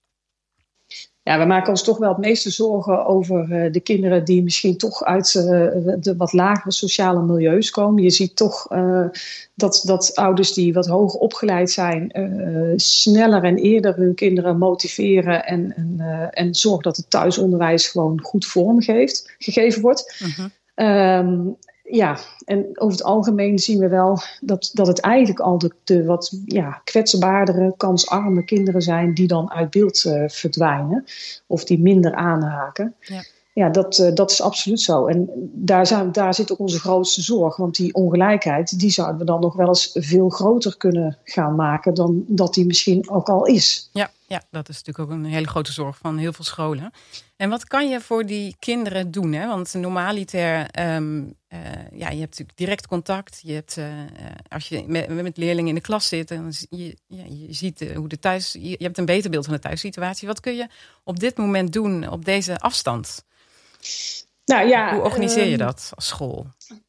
Ja, 1.28 1.40
we 1.40 1.46
maken 1.46 1.70
ons 1.70 1.84
toch 1.84 1.98
wel 1.98 2.10
het 2.10 2.18
meeste 2.18 2.50
zorgen 2.50 3.06
over 3.06 3.48
uh, 3.50 3.72
de 3.72 3.80
kinderen 3.80 4.26
die 4.26 4.44
misschien 4.44 4.78
toch 4.78 5.04
uit 5.04 5.34
uh, 5.34 5.44
de 6.00 6.14
wat 6.18 6.34
lagere 6.34 6.72
sociale 6.72 7.22
milieus 7.22 7.70
komen. 7.70 8.04
Je 8.04 8.10
ziet 8.10 8.36
toch 8.36 8.72
uh, 8.72 9.06
dat, 9.56 9.84
dat 9.86 10.16
ouders 10.16 10.54
die 10.54 10.74
wat 10.74 10.88
hoger 10.88 11.20
opgeleid 11.20 11.72
zijn, 11.72 12.12
sneller 12.76 13.44
en 13.44 13.58
eerder 13.58 13.96
hun 13.96 14.16
kinderen 14.16 14.58
motiveren 14.58 15.46
en, 15.46 15.74
en, 15.76 16.30
en 16.32 16.56
zorgen 16.56 16.84
dat 16.84 16.98
het 16.98 17.10
thuisonderwijs 17.10 17.88
gewoon 17.88 18.20
goed 18.22 18.46
vormgeeft, 18.46 19.36
gegeven 19.38 19.82
wordt. 19.82 20.16
-huh. 20.20 20.46
Um, 21.20 21.58
ja, 21.90 22.18
en 22.46 22.66
over 22.74 22.98
het 22.98 23.04
algemeen 23.04 23.60
zien 23.60 23.80
we 23.80 23.88
wel 23.88 24.20
dat, 24.42 24.70
dat 24.74 24.88
het 24.88 25.00
eigenlijk 25.00 25.40
al 25.40 25.58
de, 25.58 25.72
de 25.84 26.06
wat 26.06 26.40
ja, 26.46 26.82
kwetsbaardere, 26.84 27.74
kansarme 27.78 28.44
kinderen 28.44 28.82
zijn 28.82 29.14
die 29.14 29.28
dan 29.28 29.52
uit 29.52 29.70
beeld 29.70 30.04
uh, 30.04 30.24
verdwijnen 30.28 31.04
of 31.48 31.64
die 31.64 31.80
minder 31.80 32.16
aanhaken. 32.16 32.96
Ja, 33.00 33.24
ja 33.54 33.70
dat, 33.70 33.98
uh, 33.98 34.14
dat 34.14 34.32
is 34.32 34.42
absoluut 34.42 34.82
zo. 34.82 35.06
En 35.06 35.30
daar, 35.54 35.88
zijn, 35.88 36.12
daar 36.12 36.34
zit 36.34 36.52
ook 36.52 36.60
onze 36.60 36.80
grootste 36.80 37.22
zorg, 37.22 37.56
want 37.56 37.76
die 37.76 37.94
ongelijkheid 37.94 38.80
die 38.80 38.90
zouden 38.90 39.18
we 39.18 39.26
dan 39.26 39.42
nog 39.42 39.56
wel 39.56 39.68
eens 39.68 39.92
veel 39.94 40.30
groter 40.30 40.78
kunnen 40.78 41.18
gaan 41.24 41.56
maken 41.56 41.94
dan 41.94 42.24
dat 42.28 42.54
die 42.54 42.66
misschien 42.66 43.10
ook 43.10 43.30
al 43.30 43.46
is. 43.46 43.90
Ja, 43.94 44.10
ja, 44.30 44.44
dat 44.52 44.70
is 44.70 44.76
natuurlijk 44.76 45.10
ook 45.10 45.18
een 45.18 45.26
hele 45.26 45.48
grote 45.48 45.72
zorg 45.72 45.98
van 45.98 46.18
heel 46.18 46.34
veel 46.34 46.46
scholen. 46.46 46.92
En 47.36 47.50
wat 47.50 47.68
kan 47.68 47.90
je 47.90 48.02
voor 48.02 48.26
die 48.26 48.56
kinderen 48.60 49.12
doen? 49.12 49.34
Hè? 49.34 49.48
Want 49.48 49.74
normaliter, 49.74 50.80
um, 50.80 51.36
uh, 51.50 51.60
ja, 51.92 52.10
je 52.10 52.20
hebt 52.20 52.30
natuurlijk 52.30 52.58
direct 52.58 52.88
contact. 52.88 53.40
Je 53.44 53.54
hebt, 53.54 53.78
uh, 53.78 53.86
als 54.48 54.70
je 54.70 54.84
met, 54.88 55.22
met, 55.22 55.38
leerlingen 55.38 55.70
in 55.70 55.76
de 55.76 55.82
klas 55.82 56.08
zit, 56.08 56.28
dan 56.28 56.54
je, 56.70 56.98
ja, 57.08 57.24
je 57.24 57.54
ziet 57.54 57.94
hoe 57.96 58.08
de 58.08 58.20
thuis. 58.20 58.52
Je, 58.52 58.70
je 58.70 58.84
hebt 58.84 58.98
een 58.98 59.06
beter 59.06 59.30
beeld 59.30 59.46
van 59.46 59.54
de 59.54 59.60
thuissituatie. 59.60 60.28
Wat 60.28 60.40
kun 60.40 60.56
je 60.56 60.68
op 61.04 61.20
dit 61.20 61.38
moment 61.38 61.74
doen 61.74 62.10
op 62.10 62.26
deze 62.26 62.58
afstand? 62.58 63.26
Nou 64.46 64.68
ja, 64.68 64.94
hoe 64.94 65.04
organiseer 65.04 65.46
je 65.46 65.52
um, 65.52 65.58
dat 65.58 65.92
als 65.96 66.08
school? 66.08 66.48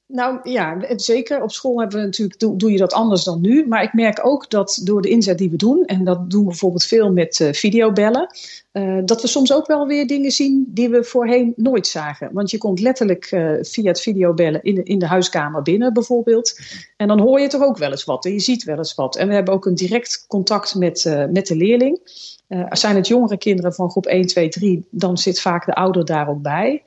Nou 0.09 0.39
ja, 0.43 0.77
zeker. 0.97 1.43
Op 1.43 1.51
school 1.51 1.81
hebben 1.81 1.99
we 1.99 2.05
natuurlijk, 2.05 2.41
doe, 2.61 2.73
je 2.73 2.79
dat 2.79 2.93
anders 2.93 3.25
dan 3.25 3.41
nu. 3.41 3.67
Maar 3.67 3.83
ik 3.83 3.93
merk 3.93 4.27
ook 4.27 4.51
dat 4.51 4.81
door 4.85 5.03
de 5.03 5.09
inzet 5.09 5.39
die 5.39 5.51
we 5.51 5.57
doen, 5.57 5.85
en 5.85 6.05
dat 6.05 6.31
doen 6.31 6.41
we 6.41 6.49
bijvoorbeeld 6.49 6.85
veel 6.85 7.13
met 7.13 7.39
uh, 7.39 7.53
videobellen, 7.53 8.27
uh, 8.73 8.99
dat 9.05 9.23
we 9.23 9.29
soms 9.29 9.53
ook 9.53 9.67
wel 9.67 9.87
weer 9.87 10.07
dingen 10.07 10.31
zien 10.31 10.67
die 10.69 10.89
we 10.89 11.05
voorheen 11.05 11.53
nooit 11.57 11.87
zagen. 11.87 12.31
Want 12.33 12.51
je 12.51 12.59
komt 12.59 12.81
letterlijk 12.81 13.31
uh, 13.31 13.53
via 13.61 13.89
het 13.89 14.01
videobellen 14.01 14.63
in 14.63 14.75
de, 14.75 14.83
in 14.83 14.99
de 14.99 15.07
huiskamer 15.07 15.63
binnen 15.63 15.93
bijvoorbeeld. 15.93 16.59
En 16.97 17.09
dan 17.09 17.21
hoor 17.21 17.41
je 17.41 17.49
toch 17.49 17.63
ook 17.63 17.79
wel 17.79 17.91
eens 17.91 18.05
wat 18.05 18.25
en 18.25 18.33
je 18.33 18.41
ziet 18.41 18.65
wel 18.65 18.77
eens 18.77 18.95
wat. 18.95 19.17
En 19.17 19.29
we 19.29 19.35
hebben 19.35 19.55
ook 19.55 19.67
een 19.67 19.75
direct 19.75 20.25
contact 20.29 20.75
met, 20.75 21.29
met 21.33 21.47
de 21.47 21.57
leerling. 21.57 22.01
Zijn 22.71 22.97
het 22.97 23.07
jongere 23.07 23.39
kinderen 23.39 23.75
van 23.75 23.91
groep 23.91 24.07
1, 24.07 24.27
2, 24.27 24.49
3, 24.49 24.87
dan 24.91 25.19
zit 25.19 25.41
vaak 25.41 25.67
de 25.67 25.75
ouder 25.75 26.05
daar 26.05 26.29
ook 26.29 26.43
bij. 26.43 26.83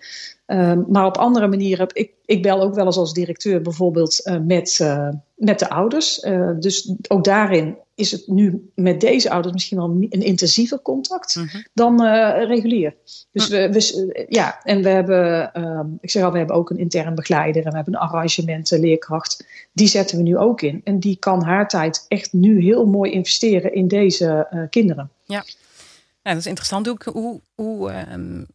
Um, 0.52 0.86
maar 0.88 1.06
op 1.06 1.18
andere 1.18 1.48
manieren, 1.48 1.88
ik, 1.94 2.12
ik 2.26 2.42
bel 2.42 2.62
ook 2.62 2.76
wel 2.76 2.86
eens 2.86 2.98
als 2.98 3.14
directeur 3.14 3.62
bijvoorbeeld 3.62 4.28
uh, 4.28 4.38
met, 4.38 4.80
uh, 4.82 5.10
met 5.36 5.60
de 5.60 5.70
ouders. 5.70 6.24
Uh, 6.24 6.50
dus 6.60 6.94
ook 7.08 7.24
daarin 7.24 7.78
is 7.96 8.12
het 8.12 8.28
nu 8.28 8.72
met 8.76 9.02
deze 9.02 9.30
ouders 9.30 9.54
misschien 9.54 9.78
wel 9.78 9.90
een 9.90 10.10
intensiever 10.10 10.82
contact 10.82 11.36
mm 11.36 11.48
-hmm. 11.48 11.66
dan 11.74 12.02
regulier. 12.48 12.96
Dus 13.32 13.50
mm. 13.50 13.56
we, 13.56 13.72
we, 13.72 14.26
ja, 14.30 14.64
en 14.64 14.84
we 14.84 14.90
hebben, 14.90 15.52
um, 15.64 15.98
ik 16.02 16.10
zeg 16.10 16.24
al, 16.24 16.32
we 16.32 16.38
hebben 16.38 16.56
ook 16.56 16.70
een 16.70 16.78
intern 16.78 17.16
begeleider 17.16 17.64
en 17.64 17.70
we 17.70 17.76
hebben 17.76 17.94
een 17.94 18.00
arrangement, 18.00 18.72
leerkracht. 18.72 19.46
Die 19.74 19.88
zetten 19.88 20.18
we 20.18 20.24
nu 20.24 20.38
ook 20.38 20.62
in. 20.62 20.82
En 20.84 21.00
die 21.00 21.18
kan 21.18 21.44
haar 21.44 21.68
tijd 21.68 22.06
echt 22.08 22.34
nu 22.34 22.62
heel 22.62 22.86
mooi 22.86 23.12
investeren 23.12 23.74
in 23.74 23.88
deze 23.88 24.48
kinderen. 24.70 25.12
Ja. 25.24 25.44
dat 26.22 26.38
is 26.38 26.46
interessant. 26.46 26.88
Hoe, 26.88 26.98
hoe, 27.12 27.42
hoe 27.56 27.94
um, 28.14 28.48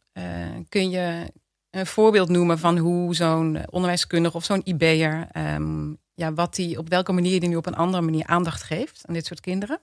kun 0.69 0.91
je 0.91 1.31
een 1.76 1.87
voorbeeld 1.87 2.28
noemen 2.28 2.58
van 2.58 2.78
hoe 2.78 3.14
zo'n 3.14 3.58
onderwijskundige 3.70 4.37
of 4.37 4.45
zo'n 4.45 4.62
IB'er, 4.64 5.28
um, 5.54 5.99
ja, 6.14 6.33
wat 6.33 6.54
die, 6.54 6.78
op 6.78 6.88
welke 6.88 7.12
manier 7.12 7.40
die 7.40 7.49
nu 7.49 7.56
op 7.56 7.66
een 7.66 7.76
andere 7.76 8.02
manier 8.02 8.26
aandacht 8.26 8.62
geeft 8.62 9.02
aan 9.06 9.14
dit 9.14 9.26
soort 9.26 9.40
kinderen? 9.40 9.80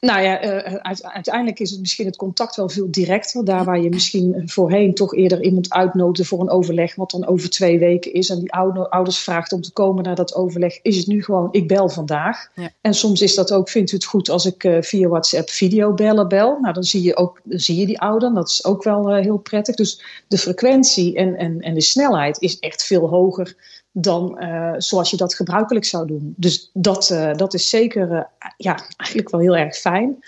Nou 0.00 0.22
ja, 0.22 0.64
uh, 0.64 0.80
uiteindelijk 1.02 1.60
is 1.60 1.70
het 1.70 1.80
misschien 1.80 2.06
het 2.06 2.16
contact 2.16 2.56
wel 2.56 2.68
veel 2.68 2.90
directer. 2.90 3.44
Daar 3.44 3.64
waar 3.64 3.80
je 3.80 3.88
misschien 3.88 4.42
voorheen 4.46 4.94
toch 4.94 5.14
eerder 5.14 5.42
iemand 5.42 5.72
uitnodigde 5.72 6.24
voor 6.24 6.40
een 6.40 6.50
overleg, 6.50 6.94
wat 6.94 7.10
dan 7.10 7.26
over 7.26 7.50
twee 7.50 7.78
weken 7.78 8.12
is. 8.12 8.30
En 8.30 8.38
die 8.38 8.52
ouders 8.52 9.18
vraagt 9.18 9.52
om 9.52 9.60
te 9.60 9.72
komen 9.72 10.04
naar 10.04 10.14
dat 10.14 10.34
overleg. 10.34 10.82
Is 10.82 10.96
het 10.96 11.06
nu 11.06 11.22
gewoon, 11.24 11.48
ik 11.50 11.68
bel 11.68 11.88
vandaag. 11.88 12.48
Ja. 12.54 12.70
En 12.80 12.94
soms 12.94 13.22
is 13.22 13.34
dat 13.34 13.52
ook, 13.52 13.68
vindt 13.68 13.92
u 13.92 13.94
het 13.94 14.04
goed 14.04 14.28
als 14.28 14.46
ik 14.46 14.78
via 14.80 15.08
WhatsApp 15.08 15.50
video 15.50 15.92
bellen 15.92 16.28
bel? 16.28 16.58
Nou, 16.60 16.74
dan 16.74 16.84
zie 16.84 17.02
je 17.02 17.16
ook 17.16 17.40
dan 17.44 17.58
zie 17.58 17.76
je 17.76 17.86
die 17.86 18.00
ouder. 18.00 18.34
Dat 18.34 18.48
is 18.48 18.64
ook 18.64 18.82
wel 18.82 19.14
heel 19.14 19.38
prettig. 19.38 19.74
Dus 19.74 20.02
de 20.28 20.38
frequentie 20.38 21.16
en, 21.16 21.36
en, 21.36 21.60
en 21.60 21.74
de 21.74 21.80
snelheid 21.80 22.40
is 22.40 22.58
echt 22.58 22.84
veel 22.84 23.08
hoger 23.08 23.56
dan 23.92 24.36
uh, 24.40 24.74
zoals 24.76 25.10
je 25.10 25.16
dat 25.16 25.34
gebruikelijk 25.34 25.84
zou 25.84 26.06
doen. 26.06 26.34
Dus 26.36 26.70
dat, 26.72 27.10
uh, 27.10 27.34
dat 27.34 27.54
is 27.54 27.68
zeker 27.68 28.10
uh, 28.10 28.22
ja, 28.56 28.78
eigenlijk 28.96 29.30
wel 29.30 29.40
heel 29.40 29.56
erg 29.56 29.76
fijn. 29.76 30.18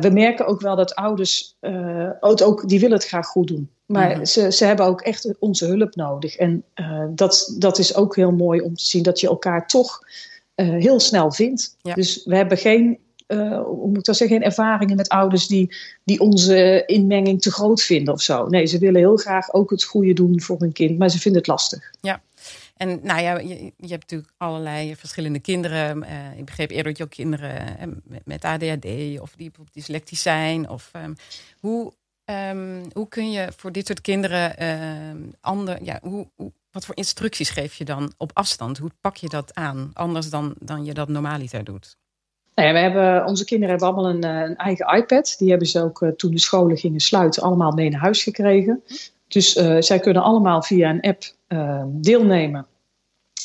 we 0.00 0.10
merken 0.12 0.46
ook 0.46 0.60
wel 0.60 0.76
dat 0.76 0.94
ouders 0.94 1.56
het 2.20 2.42
ook, 2.42 2.68
die 2.68 2.80
willen 2.80 2.96
het 2.96 3.06
graag 3.06 3.26
goed 3.26 3.48
doen. 3.48 3.70
Maar 3.86 4.08
mm 4.08 4.14
-hmm. 4.14 4.26
ze, 4.26 4.52
ze 4.52 4.64
hebben 4.64 4.86
ook 4.86 5.00
echt 5.00 5.38
onze 5.38 5.66
hulp 5.66 5.94
nodig. 5.94 6.36
En 6.36 6.64
dat, 7.08 7.54
dat 7.58 7.78
is 7.78 7.94
ook 7.94 8.16
heel 8.16 8.32
mooi 8.32 8.60
om 8.60 8.74
te 8.74 8.84
zien 8.84 9.02
dat 9.02 9.20
je 9.20 9.26
elkaar 9.26 9.66
toch 9.66 10.00
heel 10.54 11.00
snel 11.00 11.32
vindt. 11.32 11.76
Ja. 11.82 11.94
Dus 11.94 12.24
we 12.24 12.36
hebben 12.36 12.58
geen 12.58 12.98
uh, 13.32 13.62
hoe 13.62 13.88
moet 13.88 13.98
ik 13.98 14.04
dat 14.04 14.16
zeggen, 14.16 14.36
geen 14.36 14.46
ervaringen 14.46 14.96
met 14.96 15.08
ouders 15.08 15.46
die, 15.46 15.74
die 16.04 16.20
onze 16.20 16.82
inmenging 16.86 17.42
te 17.42 17.50
groot 17.50 17.82
vinden 17.82 18.14
of 18.14 18.22
zo. 18.22 18.46
Nee, 18.46 18.66
ze 18.66 18.78
willen 18.78 19.00
heel 19.00 19.16
graag 19.16 19.52
ook 19.52 19.70
het 19.70 19.84
goede 19.84 20.12
doen 20.12 20.40
voor 20.40 20.58
hun 20.58 20.72
kind, 20.72 20.98
maar 20.98 21.10
ze 21.10 21.18
vinden 21.18 21.40
het 21.40 21.50
lastig. 21.50 21.94
Ja, 22.00 22.20
en 22.82 23.00
nou 23.02 23.20
ja, 23.20 23.38
je, 23.38 23.72
je, 23.76 23.88
hebt 23.88 24.00
natuurlijk 24.00 24.32
allerlei 24.36 24.96
verschillende 24.96 25.38
kinderen. 25.38 26.02
Uh, 26.02 26.38
ik 26.38 26.44
begreep 26.44 26.70
eerder 26.70 26.84
dat 26.84 26.96
je 26.96 27.04
ook 27.04 27.10
kinderen 27.10 27.76
uh, 28.08 28.16
met, 28.24 28.44
ADHD 28.44 29.20
of 29.20 29.34
die 29.36 29.50
dyslectisch 29.72 30.22
zijn. 30.22 30.68
Of, 30.68 30.90
um, 30.96 31.14
hoe, 31.60 31.92
um, 32.24 32.82
hoe 32.92 33.08
kun 33.08 33.30
je 33.30 33.52
voor 33.56 33.72
dit 33.72 33.86
soort 33.86 34.00
kinderen 34.00 34.62
uh, 35.48 35.76
ja, 35.82 35.98
hoe, 36.02 36.26
wat 36.70 36.84
voor 36.84 36.96
instructies 36.96 37.50
geef 37.50 37.74
je 37.74 37.84
dan 37.84 38.12
op 38.16 38.30
afstand? 38.34 38.78
Hoe 38.78 38.90
pak 39.00 39.16
je 39.16 39.28
dat 39.28 39.54
aan, 39.54 39.90
anders 39.92 40.30
dan, 40.30 40.54
dan 40.58 40.84
je 40.84 40.94
dat 40.94 41.08
normaliter 41.08 41.64
doet? 41.64 41.96
Nou 42.54 42.68
ja, 42.68 42.74
we 42.74 42.80
hebben, 42.80 43.26
onze 43.26 43.44
kinderen 43.44 43.70
hebben 43.70 43.88
allemaal 43.88 44.14
een, 44.14 44.24
een, 44.24 44.56
eigen 44.56 44.96
iPad. 44.96 45.34
Die 45.38 45.50
hebben 45.50 45.68
ze 45.68 45.82
ook 45.82 46.12
toen 46.16 46.30
de 46.30 46.38
scholen 46.38 46.76
gingen 46.76 47.00
sluiten 47.00 47.42
allemaal 47.42 47.72
mee 47.72 47.90
naar 47.90 48.00
huis 48.00 48.22
gekregen. 48.22 48.82
Dus 49.32 49.52
zij 49.78 49.98
kunnen 49.98 50.22
allemaal 50.22 50.62
via 50.62 50.90
een 50.90 51.00
app 51.00 51.22
deelnemen 51.86 52.66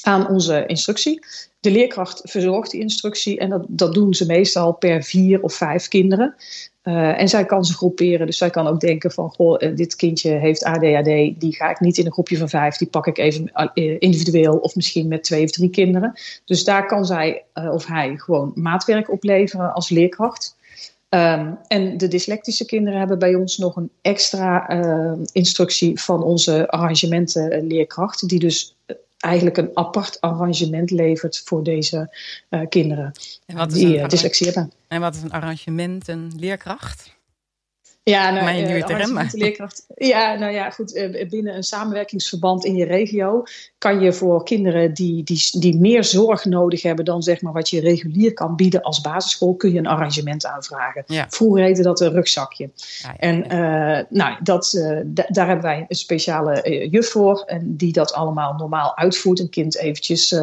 aan 0.01 0.29
onze 0.29 0.65
instructie. 0.65 1.25
De 1.59 1.71
leerkracht 1.71 2.21
verzorgt 2.23 2.71
die 2.71 2.81
instructie 2.81 3.39
en 3.39 3.49
dat, 3.49 3.65
dat 3.67 3.93
doen 3.93 4.13
ze 4.13 4.25
meestal 4.25 4.73
per 4.73 5.03
vier 5.03 5.41
of 5.41 5.53
vijf 5.53 5.87
kinderen. 5.87 6.35
Uh, 6.83 7.21
en 7.21 7.29
zij 7.29 7.45
kan 7.45 7.65
ze 7.65 7.73
groeperen, 7.73 8.25
dus 8.25 8.37
zij 8.37 8.49
kan 8.49 8.67
ook 8.67 8.79
denken 8.79 9.11
van, 9.11 9.29
goh, 9.29 9.59
dit 9.75 9.95
kindje 9.95 10.29
heeft 10.31 10.63
ADHD, 10.63 11.39
die 11.39 11.55
ga 11.55 11.69
ik 11.69 11.79
niet 11.79 11.97
in 11.97 12.05
een 12.05 12.11
groepje 12.11 12.37
van 12.37 12.49
vijf, 12.49 12.77
die 12.77 12.87
pak 12.87 13.07
ik 13.07 13.17
even 13.17 13.51
individueel 13.99 14.57
of 14.57 14.75
misschien 14.75 15.07
met 15.07 15.23
twee 15.23 15.43
of 15.43 15.51
drie 15.51 15.69
kinderen. 15.69 16.13
Dus 16.45 16.63
daar 16.63 16.85
kan 16.85 17.05
zij 17.05 17.43
of 17.53 17.85
hij 17.85 18.17
gewoon 18.17 18.51
maatwerk 18.55 19.11
opleveren 19.11 19.73
als 19.73 19.89
leerkracht. 19.89 20.56
Um, 21.09 21.57
en 21.67 21.97
de 21.97 22.07
dyslectische 22.07 22.65
kinderen 22.65 22.99
hebben 22.99 23.19
bij 23.19 23.35
ons 23.35 23.57
nog 23.57 23.75
een 23.75 23.91
extra 24.01 24.67
instructie 25.31 26.01
van 26.01 26.23
onze 26.23 26.69
arrangementenleerkracht, 26.69 28.27
die 28.29 28.39
dus 28.39 28.75
eigenlijk 29.17 29.57
een 29.57 29.71
apart 29.73 30.21
arrangement 30.21 30.91
levert 30.91 31.41
voor 31.45 31.63
deze 31.63 32.17
uh, 32.49 32.61
kinderen 32.69 33.11
en 33.45 33.55
wat 33.55 33.71
is 33.71 33.77
die 33.77 33.97
uh, 33.97 34.07
dyslexie 34.07 34.45
hebben. 34.45 34.71
En 34.87 35.01
wat 35.01 35.15
is 35.15 35.21
een 35.21 35.31
arrangement, 35.31 36.07
een 36.07 36.33
leerkracht? 36.37 37.16
Ja, 38.09 38.31
nou, 38.31 38.43
Mijn 38.43 38.69
uh, 38.69 38.85
term, 38.85 39.27
leerkracht. 39.31 39.85
Ja, 39.95 40.35
nou 40.35 40.53
ja, 40.53 40.69
goed. 40.69 40.95
Uh, 40.95 41.29
binnen 41.29 41.55
een 41.55 41.63
samenwerkingsverband 41.63 42.65
in 42.65 42.75
je 42.75 42.85
regio 42.85 43.43
kan 43.77 43.99
je 43.99 44.13
voor 44.13 44.43
kinderen 44.43 44.93
die, 44.93 45.23
die, 45.23 45.49
die 45.59 45.77
meer 45.77 46.03
zorg 46.03 46.45
nodig 46.45 46.81
hebben 46.81 47.05
dan 47.05 47.23
zeg 47.23 47.41
maar 47.41 47.53
wat 47.53 47.69
je 47.69 47.79
regulier 47.79 48.33
kan 48.33 48.55
bieden 48.55 48.81
als 48.81 49.01
basisschool, 49.01 49.55
kun 49.55 49.71
je 49.71 49.79
een 49.79 49.87
arrangement 49.87 50.45
aanvragen. 50.45 51.03
Ja. 51.07 51.25
Vroeger 51.29 51.63
heette 51.63 51.81
dat 51.81 52.01
een 52.01 52.11
rugzakje. 52.11 52.69
Ja, 52.75 53.09
ja, 53.09 53.17
en 53.17 53.37
uh, 53.37 54.03
nou, 54.09 54.35
dat, 54.43 54.71
daar 55.05 55.47
hebben 55.47 55.65
wij 55.65 55.85
een 55.87 55.95
speciale 55.95 56.87
juf 56.89 57.09
voor 57.09 57.43
en 57.45 57.75
die 57.75 57.91
dat 57.91 58.13
allemaal 58.13 58.53
normaal 58.53 58.97
uitvoert. 58.97 59.39
Een 59.39 59.49
kind 59.49 59.77
eventjes 59.77 60.35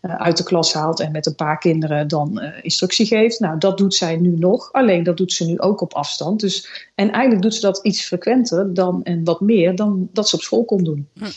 uit 0.00 0.36
de 0.36 0.44
klas 0.44 0.72
haalt 0.72 1.00
en 1.00 1.12
met 1.12 1.26
een 1.26 1.34
paar 1.34 1.58
kinderen 1.58 2.08
dan 2.08 2.42
instructie 2.62 3.06
geeft. 3.06 3.40
Nou, 3.40 3.58
dat 3.58 3.78
doet 3.78 3.94
zij 3.94 4.16
nu 4.16 4.36
nog. 4.38 4.72
Alleen 4.72 5.02
dat 5.02 5.16
doet 5.16 5.32
ze 5.32 5.46
nu 5.46 5.58
ook 5.58 5.80
op 5.80 5.94
afstand. 5.94 6.40
Dus, 6.40 6.88
en 6.94 7.09
en 7.10 7.16
eigenlijk 7.16 7.42
doet 7.42 7.54
ze 7.54 7.60
dat 7.60 7.80
iets 7.82 8.06
frequenter 8.06 8.74
dan, 8.74 9.02
en 9.02 9.24
wat 9.24 9.40
meer 9.40 9.76
dan 9.76 10.08
dat 10.12 10.28
ze 10.28 10.36
op 10.36 10.42
school 10.42 10.64
kon 10.64 10.84
doen. 10.84 11.08
Hm. 11.14 11.30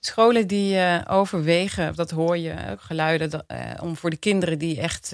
Scholen 0.00 0.46
die 0.46 0.74
uh, 0.74 1.00
overwegen, 1.06 1.94
dat 1.94 2.10
hoor 2.10 2.38
je, 2.38 2.54
geluiden, 2.78 3.30
dat, 3.30 3.44
uh, 3.48 3.70
om 3.82 3.96
voor 3.96 4.10
de 4.10 4.16
kinderen 4.16 4.58
die 4.58 4.80
echt 4.80 5.12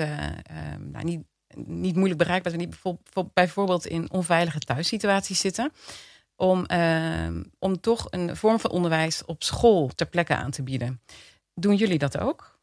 nou, 0.93 1.05
niet, 1.05 1.21
niet 1.67 1.95
moeilijk 1.95 2.19
bereikbaar 2.19 2.53
zijn, 2.53 2.69
die 2.69 2.93
bijvoorbeeld 3.35 3.87
in 3.87 4.11
onveilige 4.13 4.59
thuissituaties 4.59 5.41
zitten, 5.41 5.73
om, 6.37 6.67
om 7.59 7.81
toch 7.81 8.07
een 8.11 8.37
vorm 8.37 8.61
van 8.61 8.71
onderwijs 8.71 9.25
op 9.25 9.43
school 9.43 9.91
ter 9.95 10.07
plekke 10.07 10.35
aan 10.35 10.51
te 10.51 10.63
bieden. 10.63 11.01
Doen 11.55 11.75
jullie 11.75 11.99
dat 11.99 12.19
ook? 12.19 12.59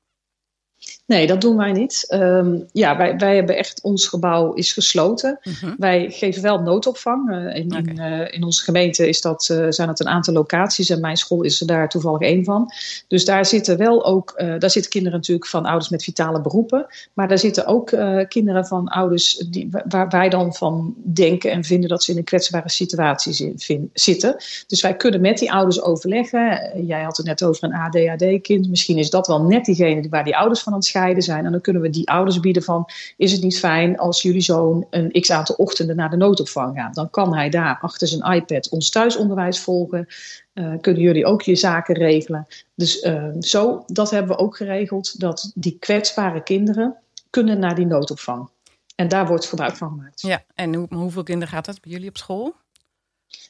Nee, 1.08 1.28
dat 1.28 1.42
doen 1.42 1.58
wij 1.58 1.72
niet. 1.72 2.06
Um, 2.14 2.66
ja, 2.72 2.98
wij, 2.98 3.18
wij 3.18 3.36
hebben 3.36 3.58
echt, 3.58 3.82
ons 3.82 4.08
gebouw 4.08 4.54
is 4.54 4.74
gesloten. 4.74 5.40
Uh-huh. 5.44 5.74
Wij 5.78 6.10
geven 6.10 6.42
wel 6.42 6.60
noodopvang. 6.60 7.30
Uh, 7.30 7.56
in, 7.56 7.66
okay. 7.66 7.82
in, 7.82 8.00
uh, 8.00 8.34
in, 8.34 8.44
onze 8.44 8.64
gemeente 8.64 9.08
is 9.08 9.22
dat, 9.22 9.50
uh, 9.52 9.66
zijn 9.70 9.88
dat 9.88 10.00
een 10.00 10.08
aantal 10.08 10.34
locaties 10.34 10.90
en 10.90 11.02
mijn 11.02 11.18
school 11.18 11.44
is 11.44 11.62
er 11.62 11.68
daar 11.68 11.90
toevallig 11.90 12.22
één 12.22 12.44
van. 12.44 12.72
Dus 13.08 13.26
daar 13.26 13.46
zitten 13.46 13.78
wel 13.78 14.06
ook, 14.06 14.34
daar 14.38 14.70
zitten 14.70 14.92
kinderen 14.92 15.18
natuurlijk 15.18 15.48
van 15.48 15.66
ouders 15.66 15.90
met 15.90 16.04
vitale 16.04 16.42
beroepen. 16.42 16.86
Maar 17.14 17.28
daar 17.28 17.38
zitten 17.38 17.66
ook 17.66 17.96
kinderen 18.28 18.66
van 18.66 18.88
ouders 18.88 19.36
die, 19.50 19.70
waar 19.88 20.10
wij 20.10 20.30
dan 20.30 20.54
van 20.54 20.96
denken 21.04 21.52
en 21.52 21.64
vinden 21.64 21.90
dat 21.90 22.04
ze 22.04 22.12
in 22.12 22.18
een 22.18 22.24
kwetsbare 22.24 22.70
situatie 22.70 23.54
zitten. 23.94 24.36
Dus 24.68 24.82
wij 24.82 24.96
kunnen 24.96 25.22
met 25.22 25.38
die 25.38 25.52
ouders 25.52 25.82
overleggen. 25.82 26.72
Jij 26.86 27.02
had 27.04 27.18
het 27.18 27.26
net 27.26 27.44
over 27.44 27.64
een 27.64 27.74
ADHD-kind. 27.74 28.70
Misschien 28.70 28.98
is 28.98 29.10
dat 29.10 29.28
wel 29.28 29.42
net 29.42 29.66
diegene 29.66 30.10
waar 30.10 30.24
die 30.24 30.38
ouders 30.38 30.62
van 30.62 30.72
aan 30.74 30.80
het 30.80 30.88
zijn. 31.18 31.46
En 31.46 31.52
dan 31.52 31.62
kunnen 31.62 31.82
we 31.82 31.90
die 31.90 32.10
ouders 32.10 32.40
bieden 32.40 32.64
van, 32.64 32.86
is 33.18 33.32
het 33.32 33.42
niet 33.42 33.60
fijn 33.60 33.98
als 33.98 34.22
jullie 34.22 34.42
zoon 34.42 34.88
een 34.90 35.12
x 35.12 35.32
aantal 35.32 35.56
ochtenden 35.56 35.96
naar 35.96 36.10
de 36.10 36.18
noodopvang 36.18 36.78
gaat? 36.78 36.96
Dan 36.96 37.10
kan 37.10 37.36
hij 37.36 37.50
daar 37.50 37.78
achter 37.82 38.08
zijn 38.08 38.34
iPad 38.34 38.70
ons 38.70 38.90
thuisonderwijs 38.90 39.60
volgen. 39.60 40.08
Uh, 40.54 40.74
kunnen 40.82 41.02
jullie 41.02 41.26
ook 41.26 41.42
je 41.42 41.56
zaken 41.56 41.96
regelen? 41.96 42.48
Dus 42.76 43.04
uh, 43.04 43.30
zo, 43.40 43.84
dat 43.88 44.12
hebben 44.12 44.36
we 44.36 44.44
ook 44.44 44.58
geregeld, 44.58 45.20
dat 45.20 45.52
die 45.56 45.78
kwetsbare 45.80 46.44
kinderen 46.44 46.96
kunnen 47.30 47.60
naar 47.60 47.76
die 47.76 47.86
noodopvang. 47.86 48.50
En 48.96 49.08
daar 49.08 49.28
wordt 49.28 49.46
gebruik 49.46 49.76
van 49.76 49.90
gemaakt. 49.90 50.22
Ja, 50.22 50.44
en 50.56 50.74
hoe, 50.74 50.88
hoeveel 50.90 51.24
kinderen 51.24 51.54
gaat 51.54 51.66
dat 51.66 51.82
bij 51.82 51.92
jullie 51.92 52.10
op 52.10 52.18
school? 52.18 52.56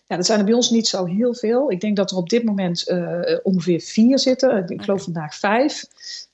Ja, 0.07 0.15
dat 0.15 0.25
zijn 0.25 0.39
er 0.39 0.45
bij 0.45 0.53
ons 0.53 0.69
niet 0.69 0.87
zo 0.87 1.05
heel 1.05 1.33
veel. 1.33 1.71
Ik 1.71 1.81
denk 1.81 1.95
dat 1.95 2.11
er 2.11 2.17
op 2.17 2.29
dit 2.29 2.43
moment 2.43 2.89
uh, 2.89 3.37
ongeveer 3.43 3.79
vier 3.79 4.19
zitten. 4.19 4.67
Ik 4.67 4.81
geloof 4.81 5.03
vandaag 5.03 5.35
vijf. 5.35 5.85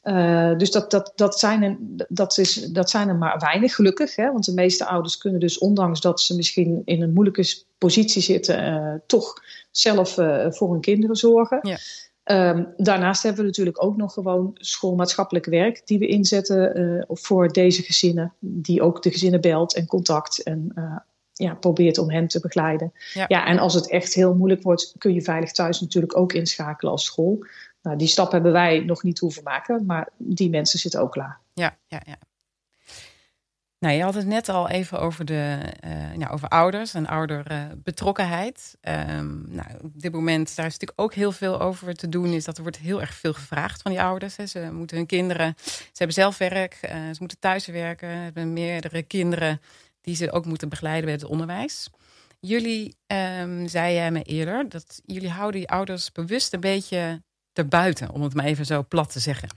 Uh, 0.03 0.58
dus 0.58 0.72
dat, 0.72 0.92
dat, 0.92 1.12
dat, 1.15 1.39
zijn 1.39 1.63
er, 1.63 1.77
dat, 2.10 2.38
is, 2.38 2.53
dat 2.53 2.89
zijn 2.89 3.08
er 3.08 3.15
maar 3.15 3.39
weinig, 3.39 3.75
gelukkig. 3.75 4.15
Hè? 4.15 4.32
Want 4.32 4.46
de 4.46 4.53
meeste 4.53 4.86
ouders 4.86 5.18
kunnen 5.18 5.39
dus, 5.39 5.58
ondanks 5.58 6.01
dat 6.01 6.22
ze 6.22 6.36
misschien 6.36 6.82
in 6.86 7.01
een 7.01 7.13
moeilijke 7.13 7.63
positie 7.77 8.22
zitten, 8.22 8.63
uh, 8.63 8.94
toch 9.08 9.34
zelf 9.72 10.18
uh, 10.18 10.51
voor 10.51 10.72
hun 10.72 10.82
kinderen 10.82 11.15
zorgen. 11.15 11.60
Ja. 11.62 11.77
Um, 12.25 12.74
daarnaast 12.77 13.24
hebben 13.24 13.42
we 13.42 13.48
natuurlijk 13.48 13.84
ook 13.84 13.98
nog 13.98 14.13
gewoon 14.13 14.51
schoolmaatschappelijk 14.53 15.46
werk 15.46 15.82
die 15.86 16.00
we 16.00 16.08
inzetten 16.08 17.06
voor 17.10 17.51
deze 17.53 17.82
gezinnen, 17.82 18.34
die 18.39 18.82
ook 18.82 19.01
de 19.01 19.12
gezinnen 19.12 19.42
belt 19.42 19.75
en 19.75 19.86
contact 19.86 20.44
en 20.44 20.74
ja, 21.34 21.54
probeert 21.54 21.98
om 21.98 22.10
hen 22.10 22.28
te 22.28 22.40
begeleiden. 22.40 22.94
Ja. 23.13 23.25
ja, 23.28 23.46
en 23.46 23.60
als 23.60 23.74
het 23.74 23.90
echt 23.90 24.13
heel 24.13 24.36
moeilijk 24.36 24.63
wordt, 24.63 24.94
kun 24.98 25.13
je 25.13 25.22
veilig 25.22 25.52
thuis 25.52 25.82
natuurlijk 25.82 26.18
ook 26.18 26.34
inschakelen 26.34 26.92
als 26.92 27.06
school. 27.06 27.46
Nou, 27.82 27.98
die 27.98 28.08
stap 28.08 28.32
hebben 28.32 28.52
wij 28.52 28.80
nog 28.80 29.04
niet 29.04 29.20
hoeven 29.20 29.44
maken, 29.44 29.86
maar 29.86 30.10
die 30.18 30.50
mensen 30.50 30.80
zitten 30.80 31.02
ook 31.02 31.12
klaar. 31.12 31.40
Ja, 31.54 31.78
ja, 31.88 32.02
ja. 32.06 32.18
Nou, 33.84 33.96
je 33.96 34.04
had 34.04 34.13
het 34.13 34.25
net 34.25 34.50
al 34.50 34.70
even 34.70 35.00
over, 35.00 35.25
de, 35.25 35.60
uh, 35.86 36.18
nou, 36.18 36.32
over 36.32 36.48
ouders 36.48 36.94
en 36.94 37.08
ouderbetrokkenheid. 37.08 38.78
Um, 38.82 39.46
nou, 39.48 39.68
op 39.82 40.02
dit 40.02 40.12
moment, 40.12 40.56
daar 40.56 40.66
is 40.66 40.72
natuurlijk 40.72 41.02
ook 41.02 41.13
heel 41.13 41.32
veel 41.32 41.62
over 41.62 41.96
te 41.96 42.10
doen. 42.10 42.28
Is 42.28 42.46
dat 42.46 42.56
er 42.56 42.62
wordt 42.62 42.78
heel 42.78 43.02
erg 43.02 43.13
veel 43.13 43.34
gevraagd 43.34 43.82
van 43.82 43.92
die 43.92 44.02
ouders. 44.02 44.36
Hè. 44.36 44.46
Ze 44.46 44.70
moeten 44.72 44.98
hun 44.98 45.06
kinderen, 45.06 45.54
ze 45.66 45.94
hebben 45.94 46.16
zelf 46.16 46.38
werk, 46.38 46.80
uh, 46.86 46.92
ze 46.92 47.18
moeten 47.20 47.40
thuis 47.40 47.66
werken, 47.66 48.10
hebben 48.10 48.54
meerdere 48.54 49.02
kinderen 49.02 49.62
die 50.04 50.16
ze 50.16 50.32
ook 50.32 50.46
moeten 50.46 50.70
begeleiden 50.70 51.06
bij 51.06 51.14
het 51.14 51.26
onderwijs. 51.26 51.90
Jullie 52.40 52.96
um, 53.42 53.68
zeiden 53.68 54.14
me 54.14 54.22
eerder 54.22 54.70
dat 54.70 55.02
jullie 55.06 55.30
houden 55.30 55.60
die 55.60 55.70
ouders 55.70 56.12
bewust 56.12 56.54
een 56.54 56.60
beetje 56.60 57.22
erbuiten, 57.54 58.12
om 58.12 58.22
het 58.22 58.34
maar 58.34 58.46
even 58.46 58.66
zo 58.66 58.86
plat 58.88 59.12
te 59.12 59.20
zeggen. 59.20 59.50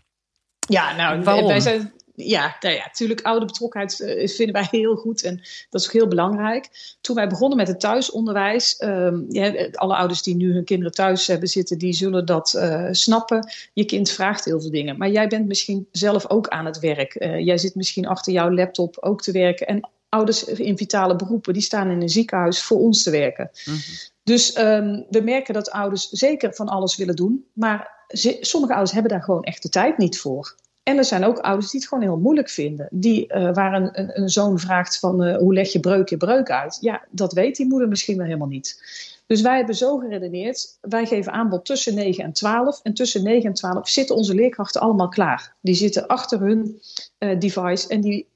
Ja, 0.69 0.97
nou, 0.97 1.23
Waarom? 1.23 1.47
wij 1.47 1.61
zijn. 1.61 1.93
Ja, 2.15 2.57
nou 2.61 2.75
ja, 2.75 2.85
natuurlijk, 2.85 3.21
ouderbetrokkenheid 3.21 4.01
uh, 4.01 4.29
vinden 4.29 4.55
wij 4.55 4.69
heel 4.71 4.97
goed 4.97 5.23
en 5.23 5.37
dat 5.71 5.81
is 5.81 5.87
ook 5.87 5.93
heel 5.93 6.09
belangrijk. 6.09 6.69
Toen 7.01 7.17
wij 7.17 7.29
begonnen 7.29 7.57
met 7.57 7.69
het 7.69 7.81
thuisonderwijs, 7.81 8.83
um, 8.85 9.27
ja, 9.29 9.69
alle 9.73 9.97
ouders 9.97 10.23
die 10.23 10.37
nu 10.37 10.53
hun 10.53 10.65
kinderen 10.65 10.93
thuis 10.93 11.27
hebben 11.27 11.49
zitten, 11.49 11.79
die 11.79 11.93
zullen 11.93 12.27
dat 12.27 12.55
uh, 12.57 12.89
snappen. 12.91 13.51
Je 13.73 13.85
kind 13.85 14.11
vraagt 14.11 14.45
heel 14.45 14.61
veel 14.61 14.71
dingen, 14.71 14.97
maar 14.97 15.11
jij 15.11 15.29
bent 15.29 15.47
misschien 15.47 15.89
zelf 15.93 16.31
ook 16.31 16.49
aan 16.49 16.67
het 16.67 16.79
werk. 16.79 17.15
Uh, 17.15 17.39
jij 17.39 17.59
zit 17.59 17.75
misschien 17.75 18.07
achter 18.07 18.33
jouw 18.33 18.51
laptop 18.51 18.99
ook 19.01 19.23
te 19.23 19.33
werken 19.33 19.67
en 19.67 19.91
ouders 20.09 20.45
in 20.45 20.77
vitale 20.77 21.17
beroepen, 21.17 21.53
die 21.53 21.63
staan 21.63 21.91
in 21.91 22.01
een 22.01 22.09
ziekenhuis 22.09 22.63
voor 22.63 22.79
ons 22.79 23.03
te 23.03 23.11
werken. 23.11 23.51
Mm 23.65 23.75
-hmm. 23.75 23.83
Dus 24.23 24.59
um, 24.59 25.07
we 25.11 25.21
merken 25.21 25.55
dat 25.55 25.71
ouders 25.71 26.09
zeker 26.09 26.55
van 26.55 26.69
alles 26.69 26.97
willen 26.97 27.17
doen, 27.17 27.45
maar 27.53 28.05
sommige 28.41 28.73
ouders 28.73 28.93
hebben 28.93 29.11
daar 29.13 29.23
gewoon 29.23 29.43
echt 29.43 29.63
de 29.63 29.69
tijd 29.69 29.99
niet 29.99 30.19
voor. 30.19 30.57
En 30.83 30.99
er 30.99 31.05
zijn 31.05 31.25
ook 31.25 31.39
ouders 31.39 31.71
die 31.71 31.81
het 31.81 31.89
gewoon 31.89 32.05
heel 32.05 32.19
moeilijk 32.19 32.49
vinden. 32.49 32.89
Die, 32.91 33.35
uh, 33.35 33.55
waar 33.55 33.75
een, 33.75 34.01
een, 34.01 34.21
een, 34.21 34.29
zoon 34.29 34.59
vraagt 34.59 34.99
van 34.99 35.25
uh, 35.25 35.37
hoe 35.37 35.55
leg 35.55 35.73
je 35.73 35.81
breuk 35.81 36.09
je 36.09 36.17
breuk 36.17 36.51
uit? 36.51 36.79
Ja, 36.81 37.05
dat 37.11 37.33
weet 37.33 37.57
die 37.57 37.67
moeder 37.67 37.89
misschien 37.89 38.17
wel 38.17 38.27
helemaal 38.27 38.49
niet. 38.49 38.83
Dus 39.27 39.41
wij 39.41 39.57
hebben 39.57 39.75
zo 39.75 39.99
geredeneerd, 39.99 40.79
wij 40.81 41.07
geven 41.07 41.33
aanbod 41.33 41.65
tussen 41.65 41.95
9 41.95 42.25
en 42.25 42.33
12. 42.33 42.81
En 42.83 42.95
tussen 42.95 43.23
9 43.23 43.49
en 43.49 43.55
12 43.55 43.89
zitten 43.89 44.17
onze 44.17 44.35
leerkrachten 44.35 44.81
allemaal 44.81 45.09
klaar. 45.09 45.57
Die 45.61 45.75
zitten 45.75 46.07
achter 46.07 46.41
hun 46.41 46.81
uh, 47.19 47.39
device 47.39 47.89
en 47.89 48.01
die 48.01 48.29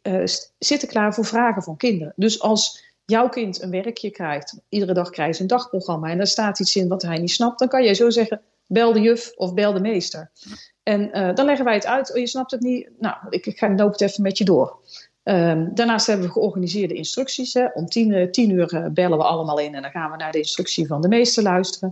zitten 0.58 0.88
klaar 0.88 1.14
voor 1.14 1.24
vragen 1.24 1.62
van 1.62 1.76
kinderen. 1.76 2.12
Dus 2.16 2.40
als 2.40 2.88
jouw 3.04 3.28
kind 3.28 3.62
een 3.62 3.70
werkje 3.70 4.10
krijgt, 4.10 4.60
iedere 4.68 4.92
dag 4.92 5.10
krijgt 5.10 5.36
ze 5.36 5.42
een 5.42 5.48
dagprogramma 5.48 6.08
en 6.08 6.16
daar 6.16 6.26
staat 6.26 6.60
iets 6.60 6.76
in 6.76 6.88
wat 6.88 7.02
hij 7.02 7.18
niet 7.18 7.30
snapt, 7.30 7.58
dan 7.58 7.68
kan 7.68 7.84
jij 7.84 7.94
zo 7.94 8.10
zeggen, 8.10 8.42
bel 8.66 8.92
de 8.92 9.00
juf 9.00 9.32
of 9.36 9.54
bel 9.54 9.72
de 9.72 9.80
meester. 9.80 10.30
En 10.82 11.18
uh, 11.18 11.34
dan 11.34 11.46
leggen 11.46 11.64
wij 11.64 11.74
het 11.74 11.86
uit. 11.86 12.12
Oh, 12.12 12.18
je 12.18 12.26
snapt 12.26 12.50
het 12.50 12.60
niet. 12.60 12.90
Nou, 12.98 13.16
ik, 13.28 13.46
ik 13.46 13.58
ga 13.58 13.74
loop 13.74 13.92
het 13.92 14.00
even 14.00 14.22
met 14.22 14.38
je 14.38 14.44
door. 14.44 14.78
Um, 15.24 15.74
daarnaast 15.74 16.06
hebben 16.06 16.26
we 16.26 16.32
georganiseerde 16.32 16.94
instructies. 16.94 17.54
Hè. 17.54 17.66
Om 17.74 17.86
tien, 17.86 18.10
uh, 18.10 18.30
tien 18.30 18.50
uur 18.50 18.74
uh, 18.74 18.86
bellen 18.86 19.18
we 19.18 19.24
allemaal 19.24 19.58
in 19.58 19.74
en 19.74 19.82
dan 19.82 19.90
gaan 19.90 20.10
we 20.10 20.16
naar 20.16 20.32
de 20.32 20.38
instructie 20.38 20.86
van 20.86 21.00
de 21.00 21.08
meester 21.08 21.42
luisteren. 21.42 21.88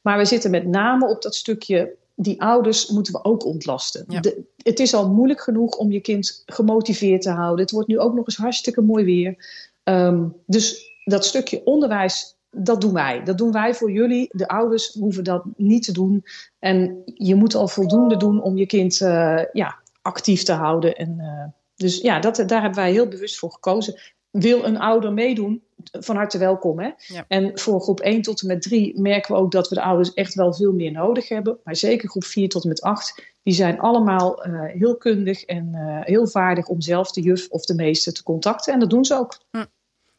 Maar 0.00 0.18
we 0.18 0.24
zitten 0.24 0.50
met 0.50 0.66
name 0.66 1.08
op 1.08 1.22
dat 1.22 1.34
stukje. 1.34 1.94
Die 2.14 2.42
ouders 2.42 2.88
moeten 2.88 3.12
we 3.12 3.24
ook 3.24 3.44
ontlasten. 3.44 4.04
Ja. 4.08 4.20
De, 4.20 4.42
het 4.56 4.80
is 4.80 4.94
al 4.94 5.10
moeilijk 5.10 5.40
genoeg 5.40 5.76
om 5.76 5.92
je 5.92 6.00
kind 6.00 6.42
gemotiveerd 6.46 7.22
te 7.22 7.30
houden. 7.30 7.60
Het 7.60 7.70
wordt 7.70 7.88
nu 7.88 7.98
ook 7.98 8.14
nog 8.14 8.26
eens 8.26 8.36
hartstikke 8.36 8.80
mooi 8.80 9.04
weer. 9.04 9.36
Um, 9.84 10.36
dus 10.46 10.92
dat 11.04 11.24
stukje 11.24 11.64
onderwijs 11.64 12.36
dat 12.50 12.80
doen 12.80 12.92
wij. 12.92 13.24
Dat 13.24 13.38
doen 13.38 13.52
wij 13.52 13.74
voor 13.74 13.90
jullie. 13.90 14.28
De 14.30 14.48
ouders 14.48 14.92
hoeven 14.92 15.24
dat 15.24 15.44
niet 15.56 15.84
te 15.84 15.92
doen. 15.92 16.24
En 16.58 17.02
je 17.04 17.34
moet 17.34 17.54
al 17.54 17.68
voldoende 17.68 18.16
doen 18.16 18.42
om 18.42 18.56
je 18.56 18.66
kind 18.66 19.00
uh, 19.00 19.40
ja, 19.52 19.78
actief 20.02 20.42
te 20.42 20.52
houden. 20.52 20.96
En, 20.96 21.16
uh, 21.18 21.44
dus 21.82 22.00
ja, 22.00 22.20
dat, 22.20 22.36
daar 22.46 22.62
hebben 22.62 22.80
wij 22.82 22.92
heel 22.92 23.08
bewust 23.08 23.38
voor 23.38 23.50
gekozen. 23.50 24.00
wil 24.30 24.64
een 24.64 24.78
ouder 24.78 25.12
meedoen, 25.12 25.62
van 25.90 26.16
harte 26.16 26.38
welkom. 26.38 26.80
Hè? 26.80 26.90
En 27.28 27.58
voor 27.58 27.80
groep 27.80 28.00
1 28.00 28.22
tot 28.22 28.40
en 28.40 28.46
met 28.46 28.62
3 28.62 29.00
merken 29.00 29.34
we 29.34 29.40
ook 29.40 29.52
dat 29.52 29.68
we 29.68 29.74
de 29.74 29.82
ouders 29.82 30.14
echt 30.14 30.34
wel 30.34 30.54
veel 30.54 30.72
meer 30.72 30.92
nodig 30.92 31.28
hebben. 31.28 31.58
Maar 31.64 31.76
zeker 31.76 32.08
groep 32.08 32.24
4 32.24 32.48
tot 32.48 32.62
en 32.62 32.68
met 32.68 32.82
8, 32.82 33.24
die 33.42 33.54
zijn 33.54 33.80
allemaal 33.80 34.46
uh, 34.46 34.62
heel 34.64 34.96
kundig 34.96 35.44
en 35.44 35.68
uh, 35.74 35.98
heel 36.00 36.26
vaardig 36.26 36.66
om 36.66 36.80
zelf 36.80 37.12
de 37.12 37.20
juf 37.20 37.48
of 37.48 37.64
de 37.64 37.74
meester 37.74 38.12
te 38.12 38.22
contacten. 38.22 38.72
En 38.72 38.80
dat 38.80 38.90
doen 38.90 39.04
ze 39.04 39.14
ook. 39.14 39.38
Hm. 39.50 39.64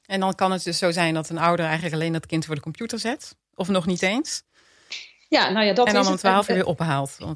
En 0.05 0.19
dan 0.19 0.35
kan 0.35 0.51
het 0.51 0.63
dus 0.63 0.77
zo 0.77 0.91
zijn 0.91 1.13
dat 1.13 1.29
een 1.29 1.37
ouder 1.37 1.65
eigenlijk 1.65 1.95
alleen 1.95 2.13
dat 2.13 2.25
kind 2.25 2.45
voor 2.45 2.55
de 2.55 2.61
computer 2.61 2.99
zet. 2.99 3.35
Of 3.55 3.67
nog 3.67 3.85
niet 3.85 4.01
eens. 4.01 4.43
Ja, 5.33 5.49
nou 5.49 5.65
ja, 5.65 5.73
dat 5.73 5.87
en 5.87 5.93
dan 5.93 6.07
om 6.07 6.15
twaalf 6.15 6.49
uur 6.49 6.55
weer 6.55 6.65
ophaalt. 6.65 7.17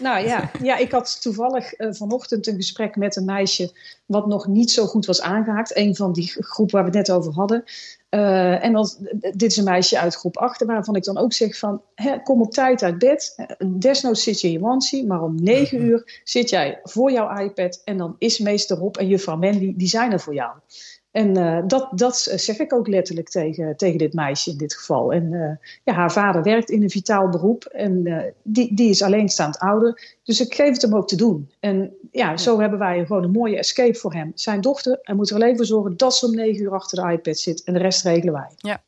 Nou 0.00 0.26
ja, 0.26 0.50
ja, 0.62 0.76
ik 0.76 0.90
had 0.90 1.22
toevallig 1.22 1.78
uh, 1.78 1.92
vanochtend 1.92 2.46
een 2.46 2.56
gesprek 2.56 2.96
met 2.96 3.16
een 3.16 3.24
meisje 3.24 3.72
wat 4.06 4.26
nog 4.26 4.46
niet 4.46 4.70
zo 4.70 4.86
goed 4.86 5.06
was 5.06 5.20
aangehaakt. 5.20 5.76
Een 5.76 5.96
van 5.96 6.12
die 6.12 6.34
groep 6.38 6.70
waar 6.70 6.84
we 6.84 6.98
het 6.98 7.08
net 7.08 7.16
over 7.16 7.32
hadden. 7.32 7.64
Uh, 8.10 8.64
en 8.64 8.72
dan, 8.72 8.88
dit 9.20 9.42
is 9.42 9.56
een 9.56 9.64
meisje 9.64 9.98
uit 9.98 10.14
groep 10.14 10.36
8, 10.36 10.64
waarvan 10.64 10.96
ik 10.96 11.04
dan 11.04 11.18
ook 11.18 11.32
zeg 11.32 11.58
van, 11.58 11.82
hè, 11.94 12.22
kom 12.22 12.40
op 12.40 12.50
tijd 12.50 12.82
uit 12.82 12.98
bed. 12.98 13.46
Desnoods 13.66 14.22
zit 14.22 14.40
je 14.40 14.46
in 14.46 14.52
je 14.52 14.64
onesie, 14.64 15.06
maar 15.06 15.22
om 15.22 15.42
negen 15.42 15.78
mhm. 15.78 15.86
uur 15.86 16.20
zit 16.24 16.50
jij 16.50 16.80
voor 16.82 17.12
jouw 17.12 17.38
iPad. 17.38 17.80
En 17.84 17.96
dan 17.96 18.16
is 18.18 18.38
meester 18.38 18.76
Rob 18.76 18.96
en 18.96 19.08
juffrouw 19.08 19.36
Mandy, 19.36 19.72
die 19.76 19.88
zijn 19.88 20.12
er 20.12 20.20
voor 20.20 20.34
jou. 20.34 20.52
En 21.14 21.38
uh, 21.38 21.58
dat, 21.66 21.88
dat 21.90 22.16
zeg 22.34 22.58
ik 22.58 22.72
ook 22.72 22.88
letterlijk 22.88 23.28
tegen, 23.28 23.76
tegen 23.76 23.98
dit 23.98 24.12
meisje 24.12 24.50
in 24.50 24.56
dit 24.56 24.74
geval. 24.74 25.12
En 25.12 25.32
uh, 25.32 25.50
ja, 25.84 25.92
haar 25.92 26.12
vader 26.12 26.42
werkt 26.42 26.70
in 26.70 26.82
een 26.82 26.90
vitaal 26.90 27.28
beroep 27.28 27.64
en 27.64 28.06
uh, 28.06 28.22
die, 28.42 28.74
die 28.74 28.90
is 28.90 29.02
alleenstaand 29.02 29.58
ouder. 29.58 30.16
Dus 30.22 30.40
ik 30.40 30.54
geef 30.54 30.72
het 30.72 30.82
hem 30.82 30.94
ook 30.94 31.08
te 31.08 31.16
doen. 31.16 31.50
En 31.60 31.96
ja, 32.12 32.36
zo 32.36 32.60
hebben 32.60 32.78
wij 32.78 33.06
gewoon 33.06 33.22
een 33.22 33.30
mooie 33.30 33.58
escape 33.58 33.94
voor 33.94 34.12
hem. 34.12 34.32
Zijn 34.34 34.60
dochter, 34.60 34.98
en 35.02 35.16
moeten 35.16 35.36
er 35.36 35.42
alleen 35.42 35.56
voor 35.56 35.66
zorgen 35.66 35.96
dat 35.96 36.16
ze 36.16 36.26
om 36.26 36.34
negen 36.34 36.62
uur 36.62 36.74
achter 36.74 37.02
de 37.02 37.12
iPad 37.12 37.38
zit. 37.38 37.64
En 37.64 37.72
de 37.72 37.78
rest 37.78 38.04
regelen 38.04 38.34
wij. 38.34 38.50
Ja. 38.56 38.68
Nou, 38.68 38.78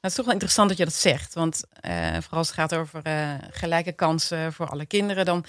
het 0.00 0.10
is 0.10 0.14
toch 0.14 0.24
wel 0.24 0.34
interessant 0.34 0.68
dat 0.68 0.78
je 0.78 0.84
dat 0.84 0.94
zegt. 0.94 1.34
Want 1.34 1.64
vooral 2.20 2.38
als 2.38 2.48
het 2.48 2.56
gaat 2.56 2.74
over 2.74 3.02
gelijke 3.50 3.92
kansen 3.92 4.52
voor 4.52 4.68
alle 4.68 4.86
kinderen, 4.86 5.24
dan 5.24 5.44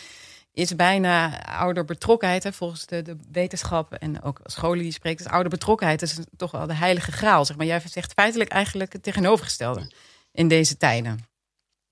is 0.56 0.76
bijna 0.76 1.46
ouderbetrokkenheid, 1.46 2.44
hè, 2.44 2.54
volgens 2.54 2.86
de, 2.86 3.02
de 3.02 3.16
wetenschap 3.32 3.94
en 3.94 4.22
ook 4.22 4.40
scholen 4.44 4.84
die 4.84 4.92
spreken, 4.92 5.26
is 5.26 5.32
ouderbetrokkenheid 5.32 6.02
is 6.02 6.20
toch 6.38 6.52
wel 6.52 6.68
de 6.68 6.76
heilige 6.76 7.12
graal. 7.12 7.46
Zeg 7.46 7.58
maar. 7.58 7.66
Jij 7.66 7.82
zegt 7.86 8.14
feitelijk 8.14 8.50
eigenlijk 8.50 8.94
het 8.94 9.04
tegenovergestelde 9.04 9.92
in 10.32 10.48
deze 10.48 10.78
tijden. 10.78 11.20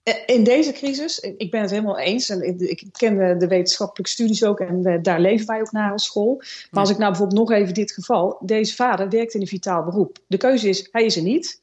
Eh, 0.03 0.13
in 0.25 0.43
deze 0.43 0.72
crisis, 0.72 1.20
ik 1.20 1.51
ben 1.51 1.62
het 1.62 1.70
helemaal 1.70 2.00
eens. 2.00 2.29
En 2.29 2.70
ik 2.70 2.86
ken 2.91 3.39
de 3.39 3.48
wetenschappelijke 3.48 4.12
studies 4.12 4.43
ook 4.43 4.60
en 4.60 5.01
daar 5.01 5.20
leven 5.20 5.48
wij 5.48 5.60
ook 5.60 5.72
naar 5.72 5.91
als 5.91 6.03
school. 6.03 6.36
Maar 6.72 6.82
als 6.82 6.89
ik 6.89 6.98
nou 6.98 7.10
bijvoorbeeld 7.10 7.39
nog 7.39 7.51
even 7.51 7.74
dit 7.74 7.91
geval. 7.91 8.38
Deze 8.41 8.75
vader 8.75 9.10
werkt 9.10 9.34
in 9.34 9.41
een 9.41 9.48
vitaal 9.48 9.84
beroep. 9.84 10.17
De 10.27 10.38
keuze 10.38 10.70
is, 10.70 10.88
hij 10.91 11.05
is 11.05 11.15
er 11.15 11.24
niet. 11.24 11.62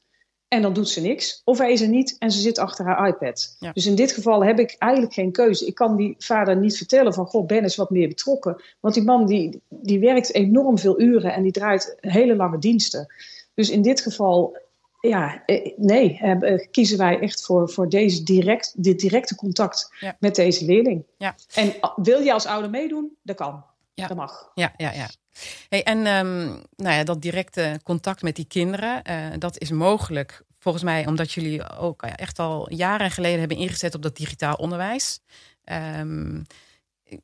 En 0.51 0.61
dan 0.61 0.73
doet 0.73 0.89
ze 0.89 1.01
niks. 1.01 1.41
Of 1.43 1.57
hij 1.57 1.71
is 1.71 1.81
er 1.81 1.87
niet 1.87 2.15
en 2.19 2.31
ze 2.31 2.39
zit 2.39 2.59
achter 2.59 2.85
haar 2.85 3.07
iPad. 3.07 3.57
Dus 3.73 3.85
in 3.85 3.95
dit 3.95 4.11
geval 4.11 4.43
heb 4.43 4.59
ik 4.59 4.75
eigenlijk 4.79 5.13
geen 5.13 5.31
keuze. 5.31 5.65
Ik 5.65 5.75
kan 5.75 5.95
die 5.95 6.15
vader 6.17 6.57
niet 6.57 6.77
vertellen 6.77 7.13
van... 7.13 7.25
Goh, 7.25 7.45
Ben 7.45 7.63
is 7.63 7.75
wat 7.75 7.89
meer 7.89 8.07
betrokken. 8.07 8.61
Want 8.79 8.93
die 8.93 9.03
man 9.03 9.25
die, 9.25 9.61
die 9.69 9.99
werkt 9.99 10.33
enorm 10.33 10.77
veel 10.77 11.01
uren... 11.01 11.33
en 11.33 11.43
die 11.43 11.51
draait 11.51 11.97
hele 11.99 12.35
lange 12.35 12.57
diensten. 12.57 13.13
Dus 13.53 13.69
in 13.69 13.81
dit 13.81 14.01
geval... 14.01 14.57
Ja, 14.99 15.43
eh, 15.45 15.77
nee, 15.77 16.17
eh, 16.19 16.67
kiezen 16.71 16.97
wij 16.97 17.19
echt 17.19 17.45
voor, 17.45 17.69
voor 17.69 17.89
deze 17.89 18.23
direct, 18.23 18.73
dit 18.83 18.99
directe 18.99 19.35
contact 19.35 19.89
met 20.19 20.35
deze 20.35 20.65
leerling. 20.65 21.03
Ja. 21.17 21.35
En 21.53 21.73
wil 21.95 22.19
je 22.19 22.33
als 22.33 22.45
ouder 22.45 22.69
meedoen? 22.69 23.17
Dat 23.23 23.35
kan. 23.35 23.63
Dat 23.93 24.15
mag. 24.15 24.51
Ja, 24.53 24.73
ja, 24.77 24.91
ja. 24.93 25.07
Hey, 25.69 25.83
en 25.83 25.97
um, 25.97 26.63
nou 26.75 26.95
ja, 26.95 27.03
dat 27.03 27.21
directe 27.21 27.79
contact 27.83 28.21
met 28.21 28.35
die 28.35 28.45
kinderen, 28.47 29.01
uh, 29.09 29.27
dat 29.37 29.59
is 29.59 29.71
mogelijk 29.71 30.43
volgens 30.59 30.83
mij 30.83 31.07
omdat 31.07 31.31
jullie 31.31 31.69
ook 31.69 32.01
echt 32.03 32.39
al 32.39 32.73
jaren 32.73 33.11
geleden 33.11 33.39
hebben 33.39 33.57
ingezet 33.57 33.95
op 33.95 34.01
dat 34.01 34.17
digitaal 34.17 34.55
onderwijs. 34.55 35.19
Um, 35.99 36.45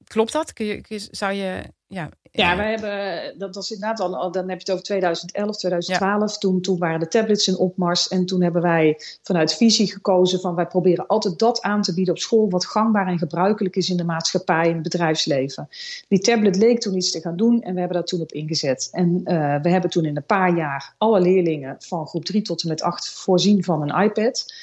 klopt 0.04 0.32
dat? 0.32 0.54
Kun 0.54 0.66
je, 0.66 1.08
zou 1.12 1.34
je 1.34 1.74
ja, 1.90 2.10
ja, 2.32 2.56
wij 2.56 2.70
hebben, 2.70 3.40
dat 3.40 3.56
was 3.56 3.72
inderdaad 3.72 4.00
al, 4.00 4.32
dan 4.32 4.50
heb 4.50 4.62
je 4.62 4.64
het 4.64 4.72
over 4.72 4.84
2011, 4.84 5.58
2012. 5.58 6.38
Toen, 6.38 6.62
toen 6.62 6.78
waren 6.78 7.00
de 7.00 7.08
tablets 7.08 7.48
in 7.48 7.58
opmars. 7.58 8.08
En 8.08 8.26
toen 8.26 8.42
hebben 8.42 8.62
wij 8.62 9.02
vanuit 9.24 9.56
visie 9.56 9.92
gekozen 9.92 10.40
van 10.40 10.56
wij 10.56 10.68
proberen 10.68 11.08
altijd 11.08 11.40
dat 11.40 11.62
aan 11.62 11.82
te 11.82 11.94
bieden 11.94 12.14
op 12.14 12.20
school 12.20 12.50
wat 12.50 12.66
gangbaar 12.66 13.08
en 13.08 13.18
gebruikelijk 13.18 13.76
is 13.76 13.90
in 13.90 13.98
de 13.98 14.04
maatschappij 14.04 14.68
en 14.68 14.74
het 14.74 14.84
bedrijfsleven. 14.84 15.70
Die 16.08 16.20
tablet 16.20 16.56
leek 16.56 16.80
toen 16.80 16.96
iets 16.96 17.12
te 17.12 17.22
gaan 17.22 17.36
doen 17.36 17.62
en 17.62 17.74
we 17.74 17.80
hebben 17.80 17.98
daar 17.98 18.08
toen 18.08 18.22
op 18.22 18.32
ingezet. 18.32 18.90
En 18.92 19.22
uh, 19.24 19.62
we 19.62 19.70
hebben 19.70 19.90
toen 19.90 20.06
in 20.06 20.16
een 20.18 20.26
paar 20.26 20.56
jaar 20.56 20.94
alle 20.98 21.22
leerlingen 21.22 21.76
van 21.80 22.08
groep 22.08 22.26
3 22.26 22.42
tot 22.42 22.62
en 22.62 22.68
met 22.68 22.82
8 22.82 23.10
voorzien 23.10 23.64
van 23.64 23.82
een 23.82 24.04
iPad. 24.04 24.54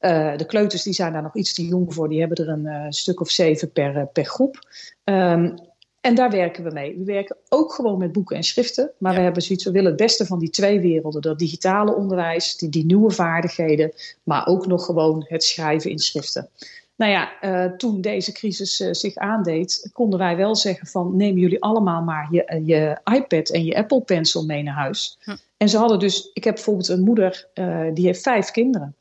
Uh, 0.00 0.36
de 0.36 0.46
kleuters 0.46 0.82
die 0.82 0.92
zijn 0.92 1.12
daar 1.12 1.22
nog 1.22 1.36
iets 1.36 1.54
te 1.54 1.66
jong 1.66 1.94
voor, 1.94 2.08
die 2.08 2.20
hebben 2.20 2.46
er 2.46 2.48
een 2.48 2.64
uh, 2.64 2.86
stuk 2.88 3.20
of 3.20 3.30
zeven 3.30 3.72
per, 3.72 4.06
per 4.06 4.24
groep. 4.24 4.58
Um, 5.04 5.63
en 6.04 6.14
daar 6.14 6.30
werken 6.30 6.64
we 6.64 6.70
mee. 6.70 6.96
We 6.96 7.04
werken 7.04 7.36
ook 7.48 7.72
gewoon 7.72 7.98
met 7.98 8.12
boeken 8.12 8.36
en 8.36 8.42
schriften. 8.42 8.90
Maar 8.98 9.14
we 9.14 9.20
hebben 9.20 9.42
zoiets, 9.42 9.64
we 9.64 9.70
willen 9.70 9.90
het 9.90 10.00
beste 10.00 10.26
van 10.26 10.38
die 10.38 10.50
twee 10.50 10.80
werelden. 10.80 11.22
Dat 11.22 11.38
digitale 11.38 11.94
onderwijs, 11.94 12.56
die, 12.56 12.68
die 12.68 12.84
nieuwe 12.84 13.10
vaardigheden. 13.10 13.92
Maar 14.22 14.46
ook 14.46 14.66
nog 14.66 14.84
gewoon 14.84 15.24
het 15.28 15.44
schrijven 15.44 15.90
in 15.90 15.98
schriften. 15.98 16.48
Nou 16.96 17.10
ja, 17.10 17.42
uh, 17.42 17.76
toen 17.76 18.00
deze 18.00 18.32
crisis 18.32 18.80
uh, 18.80 18.88
zich 18.92 19.16
aandeed, 19.16 19.90
konden 19.92 20.18
wij 20.18 20.36
wel 20.36 20.56
zeggen 20.56 20.86
van 20.86 21.16
neem 21.16 21.38
jullie 21.38 21.62
allemaal 21.62 22.02
maar 22.02 22.28
je, 22.30 22.50
uh, 22.54 22.66
je 22.66 22.98
iPad 23.14 23.48
en 23.48 23.64
je 23.64 23.76
Apple 23.76 24.00
Pencil 24.00 24.44
mee 24.44 24.62
naar 24.62 24.74
huis. 24.74 25.18
Hm. 25.22 25.36
En 25.56 25.68
ze 25.68 25.78
hadden 25.78 25.98
dus, 25.98 26.30
ik 26.32 26.44
heb 26.44 26.54
bijvoorbeeld 26.54 26.88
een 26.88 27.04
moeder, 27.04 27.48
die 27.94 28.06
heeft 28.06 28.22
vijf 28.22 28.50
kinderen 28.50 28.94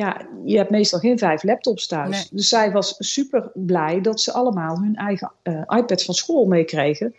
ja, 0.00 0.26
je 0.44 0.56
hebt 0.56 0.70
meestal 0.70 0.98
geen 0.98 1.18
vijf 1.18 1.42
laptops 1.42 1.86
thuis. 1.86 2.28
Dus 2.28 2.48
zij 2.48 2.72
was 2.72 2.94
super 2.98 3.50
blij 3.54 4.00
dat 4.00 4.20
ze 4.20 4.32
allemaal 4.32 4.76
hun 4.76 4.96
eigen 4.96 5.32
uh, 5.42 5.62
iPad 5.66 6.04
van 6.04 6.14
school 6.14 6.46
meekregen. 6.46 7.14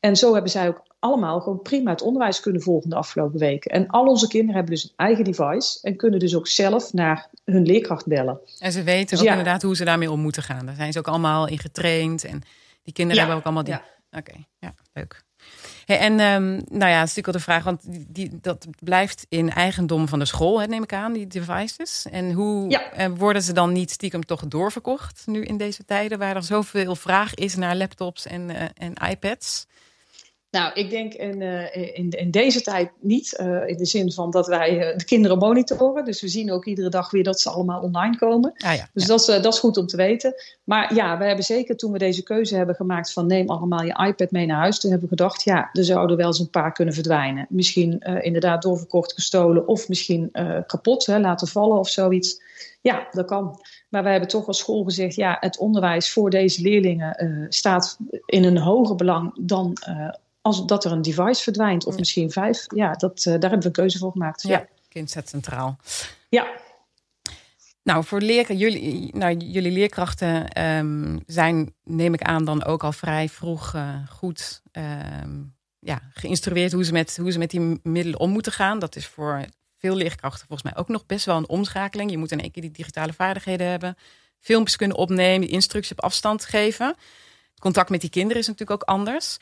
En 0.00 0.16
zo 0.16 0.32
hebben 0.32 0.50
zij 0.50 0.68
ook 0.68 0.82
allemaal 0.98 1.40
gewoon 1.40 1.62
prima 1.62 1.90
het 1.90 2.02
onderwijs 2.02 2.40
kunnen 2.40 2.62
volgen 2.62 2.90
de 2.90 2.96
afgelopen 2.96 3.38
weken. 3.38 3.70
En 3.70 3.86
al 3.86 4.06
onze 4.06 4.28
kinderen 4.28 4.54
hebben 4.54 4.74
dus 4.74 4.84
een 4.84 4.92
eigen 4.96 5.24
device 5.24 5.78
en 5.82 5.96
kunnen 5.96 6.18
dus 6.18 6.36
ook 6.36 6.46
zelf 6.46 6.92
naar 6.92 7.30
hun 7.44 7.66
leerkracht 7.66 8.06
bellen. 8.06 8.40
En 8.58 8.72
ze 8.72 8.82
weten 8.82 9.16
dus 9.16 9.20
ook 9.20 9.30
inderdaad 9.30 9.62
hoe 9.62 9.76
ze 9.76 9.84
daarmee 9.84 10.10
om 10.10 10.20
moeten 10.20 10.42
gaan. 10.42 10.66
Daar 10.66 10.74
zijn 10.74 10.92
ze 10.92 10.98
ook 10.98 11.08
allemaal 11.08 11.48
in 11.48 11.58
getraind 11.58 12.24
en 12.24 12.42
die 12.82 12.92
kinderen 12.92 13.20
hebben 13.20 13.38
ook 13.38 13.44
allemaal 13.44 13.64
die... 13.64 13.80
Oké, 14.10 14.34
ja, 14.58 14.74
leuk 14.92 15.26
en 15.86 16.20
um, 16.20 16.62
nou 16.68 16.90
ja, 16.90 16.98
het 16.98 17.08
is 17.08 17.14
natuurlijk 17.14 17.26
wel 17.26 17.34
de 17.34 17.40
vraag, 17.40 17.64
want 17.64 17.80
die, 18.14 18.38
dat 18.40 18.66
blijft 18.80 19.26
in 19.28 19.50
eigendom 19.50 20.08
van 20.08 20.18
de 20.18 20.24
school, 20.24 20.60
hè, 20.60 20.66
neem 20.66 20.82
ik 20.82 20.92
aan, 20.92 21.12
die 21.12 21.26
devices. 21.26 22.06
En 22.10 22.32
hoe 22.32 22.70
ja. 22.70 23.10
worden 23.10 23.42
ze 23.42 23.52
dan 23.52 23.72
niet 23.72 23.90
stiekem 23.90 24.24
toch 24.24 24.46
doorverkocht 24.46 25.22
nu 25.26 25.44
in 25.44 25.56
deze 25.56 25.84
tijden 25.84 26.18
waar 26.18 26.36
er 26.36 26.42
zoveel 26.42 26.96
vraag 26.96 27.34
is 27.34 27.54
naar 27.54 27.76
laptops 27.76 28.26
en, 28.26 28.50
uh, 28.50 28.62
en 28.74 28.92
iPads? 29.10 29.66
Nou, 30.50 30.72
ik 30.74 30.90
denk 30.90 31.14
in, 31.14 31.40
uh, 31.40 31.76
in, 31.76 32.10
in, 32.10 32.30
deze 32.30 32.60
tijd 32.60 32.90
niet. 33.00 33.38
Uh, 33.40 33.68
in 33.68 33.76
de 33.76 33.84
zin 33.84 34.12
van 34.12 34.30
dat 34.30 34.46
wij 34.46 34.90
uh, 34.90 34.96
de 34.96 35.04
kinderen 35.04 35.38
monitoren. 35.38 36.04
Dus 36.04 36.20
we 36.20 36.28
zien 36.28 36.52
ook 36.52 36.64
iedere 36.64 36.88
dag 36.88 37.10
weer 37.10 37.22
dat 37.22 37.40
ze 37.40 37.50
allemaal 37.50 37.82
online 37.82 38.16
komen. 38.16 38.52
Ah, 38.56 38.74
ja, 38.74 38.88
dus 38.92 39.04
Dat, 39.04 39.20
is, 39.20 39.26
dat 39.26 39.52
is 39.52 39.58
goed 39.58 39.76
om 39.76 39.86
te 39.86 39.96
weten. 39.96 40.34
Maar 40.64 40.94
ja, 40.94 41.18
we 41.18 41.24
hebben 41.24 41.44
zeker 41.44 41.76
toen 41.76 41.92
we 41.92 41.98
deze 41.98 42.22
keuze 42.22 42.56
hebben 42.56 42.74
gemaakt 42.74 43.12
van 43.12 43.26
neem 43.26 43.48
allemaal 43.48 43.82
je 43.82 44.06
iPad 44.06 44.30
mee 44.30 44.46
naar 44.46 44.58
huis. 44.58 44.80
Toen 44.80 44.90
hebben 44.90 45.08
we 45.08 45.16
gedacht, 45.16 45.42
ja, 45.42 45.68
er 45.72 45.84
zouden 45.84 46.16
wel 46.16 46.26
eens 46.26 46.38
een 46.38 46.50
paar 46.50 46.72
kunnen 46.72 46.94
verdwijnen. 46.94 47.46
Misschien 47.48 47.98
inderdaad 47.98 48.62
doorverkocht, 48.62 49.12
gestolen 49.12 49.68
of 49.68 49.88
misschien 49.88 50.30
kapot 50.66 51.06
hè, 51.06 51.20
laten 51.20 51.48
vallen 51.48 51.78
of 51.78 51.88
zoiets. 51.88 52.42
Ja, 52.80 53.08
dat 53.10 53.26
kan. 53.26 53.60
Maar 53.88 54.02
wij 54.02 54.12
hebben 54.12 54.30
toch 54.30 54.46
als 54.46 54.58
school 54.58 54.84
gezegd, 54.84 55.14
ja, 55.14 55.36
het 55.40 55.58
onderwijs 55.58 56.12
voor 56.12 56.30
deze 56.30 56.62
leerlingen 56.62 57.46
staat 57.48 57.98
in 58.26 58.44
een 58.44 58.58
hoger 58.58 58.96
belang 58.96 59.32
dan 59.40 59.76
als 60.48 60.66
dat 60.66 60.84
er 60.84 60.92
een 60.92 61.02
device 61.02 61.42
verdwijnt, 61.42 61.86
of 61.86 61.98
misschien 61.98 62.30
vijf, 62.30 62.64
ja, 62.74 62.92
dat, 62.92 63.18
uh, 63.18 63.24
daar 63.24 63.40
hebben 63.40 63.58
we 63.58 63.66
een 63.66 63.72
keuze 63.72 63.98
voor 63.98 64.12
gemaakt. 64.12 64.42
Ja, 64.42 64.66
kind 64.88 65.10
staat 65.10 65.28
centraal. 65.28 65.76
Ja. 66.28 66.46
Nou, 67.82 68.04
voor 68.04 68.20
leren, 68.20 68.56
jullie, 68.56 69.16
nou, 69.16 69.36
jullie 69.36 69.72
leerkrachten 69.72 70.64
um, 70.64 71.22
zijn, 71.26 71.74
neem 71.84 72.14
ik 72.14 72.22
aan, 72.22 72.44
dan 72.44 72.64
ook 72.64 72.84
al 72.84 72.92
vrij 72.92 73.28
vroeg 73.28 73.74
uh, 73.74 74.08
goed 74.08 74.62
um, 74.72 75.54
ja, 75.78 76.00
geïnstrueerd 76.12 76.72
hoe 76.72 76.84
ze, 76.84 76.92
met, 76.92 77.16
hoe 77.16 77.30
ze 77.32 77.38
met 77.38 77.50
die 77.50 77.80
middelen 77.82 78.20
om 78.20 78.30
moeten 78.30 78.52
gaan. 78.52 78.78
Dat 78.78 78.96
is 78.96 79.06
voor 79.06 79.44
veel 79.78 79.94
leerkrachten 79.94 80.46
volgens 80.46 80.72
mij 80.72 80.82
ook 80.82 80.88
nog 80.88 81.06
best 81.06 81.24
wel 81.24 81.36
een 81.36 81.48
omschakeling. 81.48 82.10
Je 82.10 82.18
moet 82.18 82.32
in 82.32 82.40
één 82.40 82.50
keer 82.50 82.62
die 82.62 82.70
digitale 82.70 83.12
vaardigheden 83.12 83.66
hebben, 83.66 83.96
filmpjes 84.40 84.76
kunnen 84.76 84.96
opnemen, 84.96 85.48
instructies 85.48 85.92
op 85.92 86.00
afstand 86.00 86.44
geven. 86.44 86.94
Contact 87.58 87.90
met 87.90 88.00
die 88.00 88.10
kinderen 88.10 88.40
is 88.42 88.46
natuurlijk 88.46 88.82
ook 88.82 88.88
anders. 88.88 89.38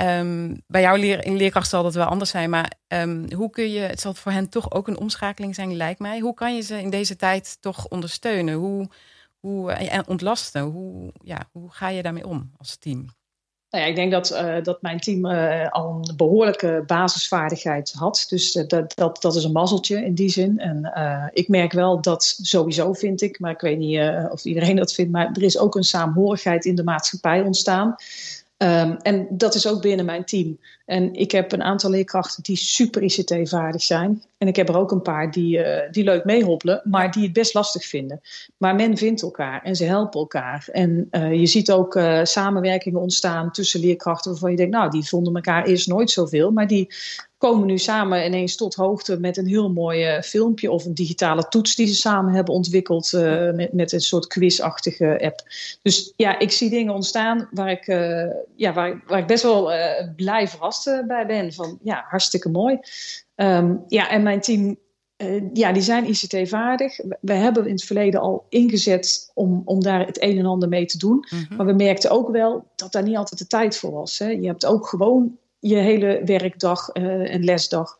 Um, 0.00 0.62
bij 0.66 0.80
jouw 0.80 0.96
leer, 0.96 1.30
leerkracht 1.30 1.68
zal 1.68 1.82
dat 1.82 1.94
wel 1.94 2.06
anders 2.06 2.30
zijn, 2.30 2.50
maar 2.50 2.72
um, 2.88 3.32
hoe 3.32 3.50
kun 3.50 3.70
je, 3.70 3.80
het 3.80 4.00
zal 4.00 4.14
voor 4.14 4.32
hen 4.32 4.48
toch 4.48 4.72
ook 4.72 4.88
een 4.88 4.98
omschakeling 4.98 5.54
zijn, 5.54 5.76
lijkt 5.76 6.00
mij. 6.00 6.18
Hoe 6.18 6.34
kan 6.34 6.54
je 6.54 6.62
ze 6.62 6.80
in 6.80 6.90
deze 6.90 7.16
tijd 7.16 7.56
toch 7.60 7.88
ondersteunen? 7.88 8.54
Hoe, 8.54 8.88
hoe, 9.40 9.72
en 9.72 10.08
ontlasten? 10.08 10.62
Hoe, 10.62 11.12
ja, 11.22 11.48
hoe 11.52 11.70
ga 11.70 11.88
je 11.88 12.02
daarmee 12.02 12.26
om 12.26 12.50
als 12.56 12.76
team? 12.76 13.06
Nou 13.70 13.84
ja, 13.84 13.90
ik 13.90 13.96
denk 13.96 14.12
dat, 14.12 14.30
uh, 14.32 14.62
dat 14.62 14.82
mijn 14.82 15.00
team 15.00 15.26
uh, 15.26 15.68
al 15.68 15.90
een 15.90 16.16
behoorlijke 16.16 16.82
basisvaardigheid 16.86 17.92
had. 17.92 18.26
Dus 18.28 18.52
dat, 18.52 18.92
dat, 18.94 19.22
dat 19.22 19.34
is 19.34 19.44
een 19.44 19.52
mazzeltje 19.52 20.04
in 20.04 20.14
die 20.14 20.28
zin. 20.28 20.58
En 20.58 20.92
ik 21.32 21.48
merk 21.48 21.72
wel 21.72 22.00
dat 22.00 22.24
sowieso 22.42 22.92
vind 22.92 23.20
ik, 23.22 23.40
maar 23.40 23.50
ik 23.50 23.60
weet 23.60 23.78
niet 23.78 24.00
of 24.30 24.44
iedereen 24.44 24.76
dat 24.76 24.92
vindt, 24.92 25.12
maar 25.12 25.30
er 25.32 25.42
is 25.42 25.58
ook 25.58 25.74
een 25.74 25.84
saamhorigheid 25.84 26.64
in 26.64 26.74
de 26.74 26.84
maatschappij 26.84 27.40
ontstaan. 27.40 27.94
Um, 28.58 28.96
en 28.96 29.26
dat 29.30 29.54
is 29.54 29.66
ook 29.66 29.82
binnen 29.82 30.04
mijn 30.04 30.24
team. 30.24 30.58
En 30.84 31.14
ik 31.14 31.30
heb 31.30 31.52
een 31.52 31.62
aantal 31.62 31.90
leerkrachten 31.90 32.42
die 32.42 32.56
super 32.56 33.02
ICT-vaardig 33.02 33.82
zijn. 33.82 34.22
En 34.38 34.48
ik 34.48 34.56
heb 34.56 34.68
er 34.68 34.76
ook 34.76 34.90
een 34.90 35.02
paar 35.02 35.30
die, 35.30 35.58
uh, 35.58 35.90
die 35.90 36.04
leuk 36.04 36.24
meehoppelen, 36.24 36.80
maar 36.84 37.10
die 37.10 37.22
het 37.22 37.32
best 37.32 37.54
lastig 37.54 37.84
vinden. 37.84 38.20
Maar 38.56 38.74
men 38.74 38.96
vindt 38.96 39.22
elkaar 39.22 39.62
en 39.62 39.76
ze 39.76 39.84
helpen 39.84 40.20
elkaar. 40.20 40.68
En 40.72 41.08
uh, 41.10 41.32
je 41.32 41.46
ziet 41.46 41.70
ook 41.70 41.94
uh, 41.94 42.24
samenwerkingen 42.24 43.00
ontstaan 43.00 43.52
tussen 43.52 43.80
leerkrachten 43.80 44.30
waarvan 44.30 44.50
je 44.50 44.56
denkt, 44.56 44.72
nou, 44.72 44.90
die 44.90 45.08
vonden 45.08 45.34
elkaar 45.34 45.66
eerst 45.66 45.88
nooit 45.88 46.10
zoveel, 46.10 46.50
maar 46.50 46.66
die 46.66 46.94
komen 47.38 47.66
nu 47.66 47.78
samen 47.78 48.26
ineens 48.26 48.56
tot 48.56 48.74
hoogte 48.74 49.20
met 49.20 49.36
een 49.36 49.46
heel 49.46 49.70
mooi 49.70 50.22
filmpje 50.22 50.70
of 50.70 50.84
een 50.84 50.94
digitale 50.94 51.48
toets 51.48 51.74
die 51.74 51.86
ze 51.86 51.94
samen 51.94 52.34
hebben 52.34 52.54
ontwikkeld 52.54 53.12
met, 53.54 53.72
met 53.72 53.92
een 53.92 54.00
soort 54.00 54.26
quizachtige 54.26 55.18
app. 55.22 55.42
Dus 55.82 56.12
ja, 56.16 56.38
ik 56.38 56.50
zie 56.50 56.70
dingen 56.70 56.94
ontstaan 56.94 57.48
waar 57.50 57.70
ik, 57.70 57.86
ja, 58.56 58.72
waar, 58.72 59.02
waar 59.06 59.18
ik 59.18 59.26
best 59.26 59.42
wel 59.42 59.72
blij 60.16 60.48
verrast 60.48 61.02
bij 61.06 61.26
ben. 61.26 61.52
Van 61.52 61.78
ja, 61.82 62.04
hartstikke 62.08 62.48
mooi. 62.48 62.78
Um, 63.40 63.84
ja, 63.86 64.10
en 64.10 64.22
mijn 64.22 64.40
team 64.40 64.76
ja, 65.52 65.72
die 65.72 65.82
zijn 65.82 66.08
ICT-vaardig. 66.08 67.00
We 67.20 67.32
hebben 67.32 67.66
in 67.66 67.72
het 67.72 67.84
verleden 67.84 68.20
al 68.20 68.46
ingezet 68.48 69.30
om, 69.34 69.62
om 69.64 69.82
daar 69.82 70.06
het 70.06 70.22
een 70.22 70.38
en 70.38 70.46
ander 70.46 70.68
mee 70.68 70.86
te 70.86 70.98
doen. 70.98 71.26
Mm 71.30 71.38
-hmm. 71.48 71.56
Maar 71.56 71.66
we 71.66 71.72
merkten 71.72 72.10
ook 72.10 72.30
wel 72.30 72.66
dat 72.76 72.92
daar 72.92 73.02
niet 73.02 73.16
altijd 73.16 73.40
de 73.40 73.46
tijd 73.46 73.76
voor 73.76 73.92
was. 73.92 74.18
Hè. 74.18 74.28
Je 74.28 74.46
hebt 74.46 74.66
ook 74.66 74.86
gewoon 74.86 75.36
je 75.58 75.76
hele 75.76 76.22
werkdag 76.24 76.94
uh, 76.94 77.34
en 77.34 77.44
lesdag. 77.44 77.98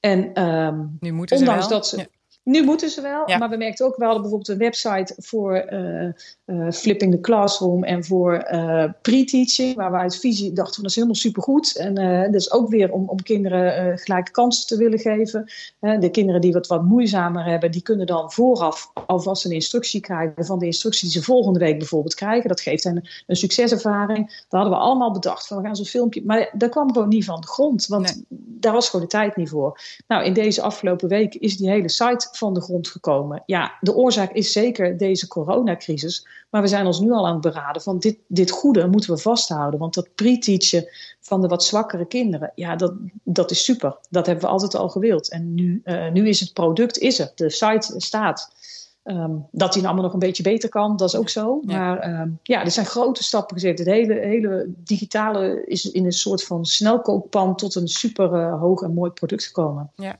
En 0.00 0.42
um, 0.42 0.96
nu 1.00 1.12
moeten 1.12 1.36
ondanks 1.36 1.62
ze 1.62 1.68
wel. 1.68 1.78
dat 1.78 1.88
ze. 1.88 1.96
Ja. 1.96 2.06
Nu 2.42 2.64
moeten 2.64 2.90
ze 2.90 3.00
wel, 3.00 3.28
ja. 3.28 3.38
maar 3.38 3.48
we 3.48 3.56
merkten 3.56 3.86
ook 3.86 3.96
wel 3.96 4.12
bijvoorbeeld 4.12 4.48
een 4.48 4.58
website 4.58 5.14
voor 5.16 5.66
uh, 5.70 6.08
uh, 6.46 6.70
Flipping 6.70 7.12
the 7.12 7.20
Classroom 7.20 7.84
en 7.84 8.04
voor 8.04 8.48
uh, 8.52 8.84
pre-teaching, 9.02 9.74
waar 9.74 9.90
we 9.90 9.96
uit 9.96 10.18
visie 10.18 10.52
dachten 10.52 10.74
van 10.74 10.82
dat 10.82 10.90
is 10.90 10.96
helemaal 10.96 11.16
supergoed. 11.16 11.76
En 11.76 11.94
dat 12.24 12.40
is 12.40 12.52
ook 12.52 12.68
weer 12.68 12.92
om, 12.92 13.08
om 13.08 13.22
kinderen 13.22 13.98
gelijke 13.98 14.30
kansen 14.30 14.66
te 14.66 14.76
willen 14.76 14.98
geven. 14.98 15.50
de 15.80 16.10
kinderen 16.10 16.40
die 16.40 16.52
wat, 16.52 16.66
wat 16.66 16.84
moeizamer 16.84 17.44
hebben, 17.44 17.70
die 17.70 17.82
kunnen 17.82 18.06
dan 18.06 18.32
vooraf 18.32 18.90
alvast 19.06 19.44
een 19.44 19.50
instructie 19.50 20.00
krijgen 20.00 20.44
van 20.44 20.58
de 20.58 20.66
instructie 20.66 21.08
die 21.08 21.18
ze 21.18 21.24
volgende 21.24 21.58
week 21.58 21.78
bijvoorbeeld 21.78 22.14
krijgen. 22.14 22.48
Dat 22.48 22.60
geeft 22.60 22.84
hen 22.84 23.08
een 23.26 23.36
succeservaring. 23.36 24.26
Dat 24.26 24.60
hadden 24.60 24.72
we 24.72 24.78
allemaal 24.78 25.12
bedacht 25.12 25.46
van 25.46 25.56
we 25.56 25.62
gaan 25.62 25.76
zo'n 25.76 25.84
filmpje, 25.84 26.22
maar 26.24 26.50
dat 26.52 26.70
kwam 26.70 26.92
gewoon 26.92 27.08
niet 27.08 27.24
van 27.24 27.40
de 27.40 27.46
grond, 27.46 27.86
want 27.86 28.04
nee. 28.04 28.24
daar 28.60 28.72
was 28.72 28.88
gewoon 28.88 29.04
de 29.04 29.12
tijd 29.12 29.36
niet 29.36 29.48
voor. 29.48 29.80
Nou, 30.06 30.24
in 30.24 30.32
deze 30.32 30.62
afgelopen 30.62 31.08
week 31.08 31.34
is 31.34 31.56
die 31.56 31.70
hele 31.70 31.88
site 31.88 32.28
van 32.36 32.54
de 32.54 32.60
grond 32.60 32.88
gekomen. 32.88 33.42
Ja, 33.46 33.72
de 33.80 33.94
oorzaak 33.94 34.32
is 34.32 34.52
zeker 34.52 34.96
deze 34.96 35.28
coronacrisis. 35.28 36.26
Maar 36.50 36.62
we 36.62 36.68
zijn 36.68 36.86
ons 36.86 37.00
nu 37.00 37.12
al 37.12 37.26
aan 37.26 37.32
het 37.32 37.42
beraden 37.42 37.82
van 37.82 37.98
dit, 37.98 38.18
dit 38.26 38.50
goede 38.50 38.86
moeten 38.86 39.10
we 39.10 39.18
vasthouden. 39.18 39.80
Want 39.80 39.94
dat 39.94 40.08
pre-teachen 40.14 40.88
van 41.20 41.40
de 41.40 41.48
wat 41.48 41.64
zwakkere 41.64 42.06
kinderen, 42.06 42.52
ja, 42.54 42.76
dat, 42.76 42.92
dat 43.22 43.50
is 43.50 43.64
super. 43.64 43.96
Dat 44.10 44.26
hebben 44.26 44.44
we 44.44 44.50
altijd 44.50 44.74
al 44.74 44.88
gewild. 44.88 45.30
En 45.30 45.54
nu, 45.54 45.80
uh, 45.84 46.10
nu 46.10 46.28
is 46.28 46.40
het 46.40 46.52
product, 46.52 46.98
is 46.98 47.18
er. 47.18 47.32
De 47.34 47.50
site 47.50 47.94
staat. 47.96 48.58
Um, 49.04 49.46
dat 49.50 49.72
die 49.72 49.84
allemaal 49.84 50.02
nog 50.02 50.12
een 50.12 50.18
beetje 50.18 50.42
beter 50.42 50.68
kan, 50.68 50.96
dat 50.96 51.08
is 51.08 51.16
ook 51.16 51.28
zo. 51.28 51.60
Ja. 51.66 51.78
Maar 51.78 52.20
um, 52.20 52.38
ja, 52.42 52.64
er 52.64 52.70
zijn 52.70 52.86
grote 52.86 53.22
stappen 53.22 53.60
gezet. 53.60 53.78
Het 53.78 53.88
hele, 53.88 54.14
hele 54.14 54.66
digitale 54.76 55.64
is 55.66 55.90
in 55.90 56.04
een 56.04 56.12
soort 56.12 56.44
van 56.44 56.64
snelkookpan 56.64 57.56
tot 57.56 57.74
een 57.74 57.88
super 57.88 58.32
uh, 58.32 58.60
hoog 58.60 58.82
en 58.82 58.94
mooi 58.94 59.10
product 59.10 59.44
gekomen. 59.44 59.90
Ja. 59.96 60.18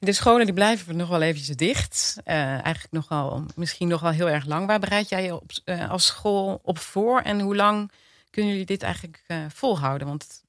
De 0.00 0.12
scholen 0.12 0.44
die 0.44 0.54
blijven 0.54 0.96
nog 0.96 1.08
wel 1.08 1.22
eventjes 1.22 1.56
dicht. 1.56 2.16
Uh, 2.24 2.34
eigenlijk 2.34 2.90
nog 2.90 3.08
wel, 3.08 3.44
misschien 3.54 3.88
nog 3.88 4.00
wel 4.00 4.10
heel 4.10 4.28
erg 4.28 4.46
lang. 4.46 4.66
Waar 4.66 4.78
bereid 4.78 5.08
jij 5.08 5.24
je 5.24 5.34
op, 5.34 5.50
uh, 5.64 5.90
als 5.90 6.06
school 6.06 6.60
op 6.62 6.78
voor? 6.78 7.20
En 7.20 7.40
hoe 7.40 7.56
lang 7.56 7.90
kunnen 8.30 8.50
jullie 8.50 8.66
dit 8.66 8.82
eigenlijk 8.82 9.24
uh, 9.28 9.38
volhouden? 9.48 10.06
Want... 10.06 10.42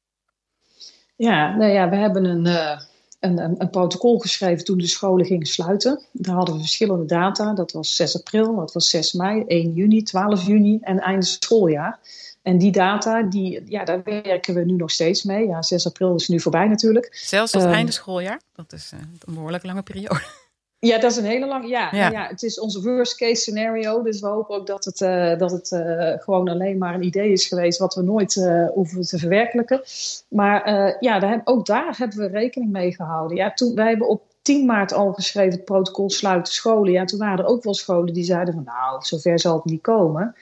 Ja, 1.16 1.56
nou 1.56 1.72
ja, 1.72 1.90
we 1.90 1.96
hebben 1.96 2.26
een, 2.26 2.46
een, 3.20 3.62
een, 3.62 3.70
protocol 3.70 4.20
geschreven 4.20 4.66
toen 4.66 4.78
de 4.78 4.88
scholen 4.88 5.26
gingen 5.26 5.48
sluiten. 5.48 6.02
Daar 6.12 6.36
hadden 6.36 6.56
we 6.56 6.62
verschillende 6.62 7.06
data. 7.06 7.54
Dat 7.54 7.72
was 7.72 7.96
6 7.96 8.18
april, 8.18 8.56
dat 8.56 8.74
was 8.74 8.90
6 8.90 9.14
mei, 9.14 9.44
1 9.48 9.74
juni, 9.74 10.04
12 10.04 10.46
juni 10.46 10.80
en 10.82 11.00
einde 11.00 11.26
schooljaar. 11.26 12.00
En 12.50 12.58
die 12.58 12.72
data, 12.72 13.22
die, 13.22 13.62
ja, 13.66 13.84
daar 13.84 14.04
werken 14.04 14.54
we 14.54 14.66
nu 14.66 14.74
nog 14.74 14.92
steeds 14.92 15.24
mee. 15.24 15.48
Ja, 15.48 15.62
6 15.62 15.86
april 15.86 16.16
is 16.16 16.28
nu 16.28 16.40
voorbij 16.40 16.68
natuurlijk. 16.68 17.10
Zelfs 17.12 17.52
tot 17.52 17.64
um, 17.64 17.72
einde 17.72 17.92
schooljaar? 17.92 18.42
Dat 18.54 18.74
is 18.74 18.92
uh, 18.94 19.00
een 19.00 19.34
behoorlijk 19.34 19.64
lange 19.64 19.82
periode. 19.82 20.22
Ja, 20.80 21.00
dat 21.00 21.12
is 21.12 21.18
een 21.18 21.26
hele 21.26 21.48
lange. 21.48 21.68
Ja, 21.68 21.90
ja. 21.92 22.10
ja, 22.10 22.28
het 22.28 22.44
is 22.44 22.60
onze 22.60 22.82
worst 22.82 23.16
case 23.18 23.42
scenario. 23.42 24.02
Dus 24.02 24.20
we 24.20 24.28
hopen 24.28 24.56
ook 24.56 24.68
dat 24.68 24.86
het, 24.86 25.02
uh, 25.02 25.38
dat 25.38 25.52
het 25.52 25.72
uh, 25.72 26.12
gewoon 26.18 26.48
alleen 26.48 26.78
maar 26.78 26.94
een 26.94 27.04
idee 27.04 27.32
is 27.32 27.48
geweest. 27.48 27.80
wat 27.80 27.96
we 27.96 28.02
nooit 28.02 28.34
hoeven 28.74 29.02
te 29.02 29.18
verwerkelijken. 29.18 29.82
Maar 30.30 30.96
ja, 31.00 31.20
daar, 31.20 31.42
ook 31.44 31.66
daar 31.66 31.98
hebben 31.98 32.18
we 32.18 32.28
rekening 32.28 32.72
mee 32.72 32.96
gehouden. 32.96 33.38
Ja, 33.38 33.54
toen, 33.54 33.76
wij 33.76 33.88
hebben 33.88 34.08
op 34.08 34.22
10 34.42 34.66
maart 34.66 34.94
al 34.94 35.14
geschreven 35.14 35.54
het 35.54 35.66
protocol 35.66 36.10
sluiten 36.10 36.54
scholen. 36.54 36.92
Ja, 36.92 37.06
toen 37.06 37.20
waren 37.20 37.40
er 37.40 37.52
ook 37.52 37.64
wel 37.64 37.74
scholen 37.74 38.14
die 38.14 38.24
zeiden 38.24 38.54
van 38.54 38.64
nou, 38.64 39.06
zover 39.06 39.40
zal 39.40 39.56
het 39.56 39.66
niet 39.66 39.82
komen. 39.82 40.36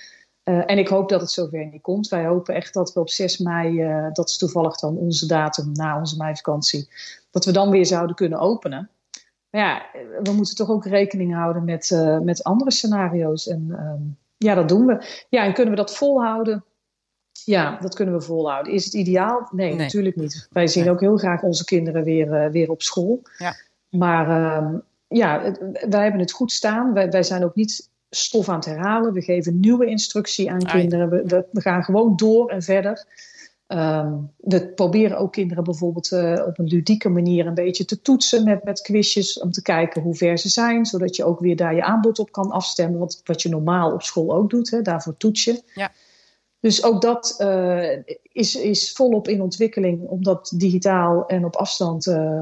Uh, 0.49 0.63
en 0.65 0.77
ik 0.77 0.87
hoop 0.87 1.09
dat 1.09 1.21
het 1.21 1.31
zover 1.31 1.65
niet 1.65 1.81
komt. 1.81 2.07
Wij 2.07 2.25
hopen 2.25 2.55
echt 2.55 2.73
dat 2.73 2.93
we 2.93 2.99
op 2.99 3.09
6 3.09 3.37
mei, 3.37 3.83
uh, 3.83 4.07
dat 4.13 4.29
is 4.29 4.37
toevallig 4.37 4.77
dan 4.77 4.97
onze 4.97 5.27
datum 5.27 5.71
na 5.71 5.99
onze 5.99 6.17
meivakantie, 6.17 6.89
dat 7.31 7.45
we 7.45 7.51
dan 7.51 7.69
weer 7.69 7.85
zouden 7.85 8.15
kunnen 8.15 8.39
openen. 8.39 8.89
Maar 9.49 9.61
ja, 9.61 9.85
we 10.23 10.31
moeten 10.31 10.55
toch 10.55 10.69
ook 10.69 10.85
rekening 10.85 11.33
houden 11.33 11.63
met, 11.63 11.89
uh, 11.89 12.19
met 12.19 12.43
andere 12.43 12.71
scenario's. 12.71 13.47
En 13.47 13.69
um, 13.69 14.17
ja, 14.37 14.55
dat 14.55 14.69
doen 14.69 14.85
we. 14.85 15.25
Ja, 15.29 15.43
en 15.43 15.53
kunnen 15.53 15.73
we 15.73 15.79
dat 15.79 15.95
volhouden? 15.95 16.65
Ja, 17.31 17.77
dat 17.81 17.95
kunnen 17.95 18.15
we 18.15 18.21
volhouden. 18.21 18.73
Is 18.73 18.85
het 18.85 18.93
ideaal? 18.93 19.49
Nee, 19.51 19.69
nee. 19.69 19.77
natuurlijk 19.77 20.15
niet. 20.15 20.47
Wij 20.51 20.67
zien 20.67 20.83
nee. 20.83 20.91
ook 20.91 20.99
heel 20.99 21.17
graag 21.17 21.41
onze 21.41 21.65
kinderen 21.65 22.03
weer, 22.03 22.51
weer 22.51 22.69
op 22.69 22.81
school. 22.81 23.21
Ja. 23.37 23.55
Maar 23.89 24.57
um, 24.63 24.83
ja, 25.07 25.55
wij 25.89 26.03
hebben 26.03 26.19
het 26.19 26.31
goed 26.31 26.51
staan. 26.51 26.93
Wij, 26.93 27.09
wij 27.09 27.23
zijn 27.23 27.43
ook 27.43 27.55
niet 27.55 27.89
stof 28.17 28.49
aan 28.49 28.55
het 28.55 28.65
herhalen. 28.65 29.13
We 29.13 29.21
geven 29.21 29.59
nieuwe 29.59 29.85
instructie 29.85 30.51
aan 30.51 30.63
kinderen. 30.63 31.09
We, 31.09 31.23
we, 31.25 31.45
we 31.51 31.61
gaan 31.61 31.83
gewoon 31.83 32.15
door 32.15 32.49
en 32.49 32.61
verder. 32.61 33.05
Um, 33.67 34.31
we 34.37 34.67
proberen 34.67 35.17
ook 35.17 35.31
kinderen 35.31 35.63
bijvoorbeeld 35.63 36.11
uh, 36.11 36.43
op 36.47 36.59
een 36.59 36.65
ludieke 36.65 37.09
manier 37.09 37.45
een 37.45 37.53
beetje 37.53 37.85
te 37.85 38.01
toetsen 38.01 38.43
met, 38.43 38.63
met 38.63 38.81
quizjes. 38.81 39.39
Om 39.39 39.51
te 39.51 39.61
kijken 39.61 40.01
hoe 40.01 40.15
ver 40.15 40.37
ze 40.37 40.49
zijn. 40.49 40.85
Zodat 40.85 41.15
je 41.15 41.23
ook 41.23 41.39
weer 41.39 41.55
daar 41.55 41.75
je 41.75 41.83
aanbod 41.83 42.19
op 42.19 42.31
kan 42.31 42.51
afstemmen. 42.51 42.99
Wat, 42.99 43.21
wat 43.23 43.41
je 43.41 43.49
normaal 43.49 43.93
op 43.93 44.01
school 44.01 44.33
ook 44.33 44.49
doet. 44.49 44.71
Hè, 44.71 44.81
daarvoor 44.81 45.17
toets 45.17 45.43
je. 45.43 45.61
Ja. 45.73 45.91
Dus 46.59 46.83
ook 46.83 47.01
dat 47.01 47.35
uh, 47.41 47.97
is, 48.31 48.55
is 48.55 48.91
volop 48.91 49.27
in 49.27 49.41
ontwikkeling. 49.41 50.07
Om 50.07 50.23
dat 50.23 50.53
digitaal 50.55 51.25
en 51.25 51.45
op 51.45 51.55
afstand 51.55 52.05
uh, 52.05 52.41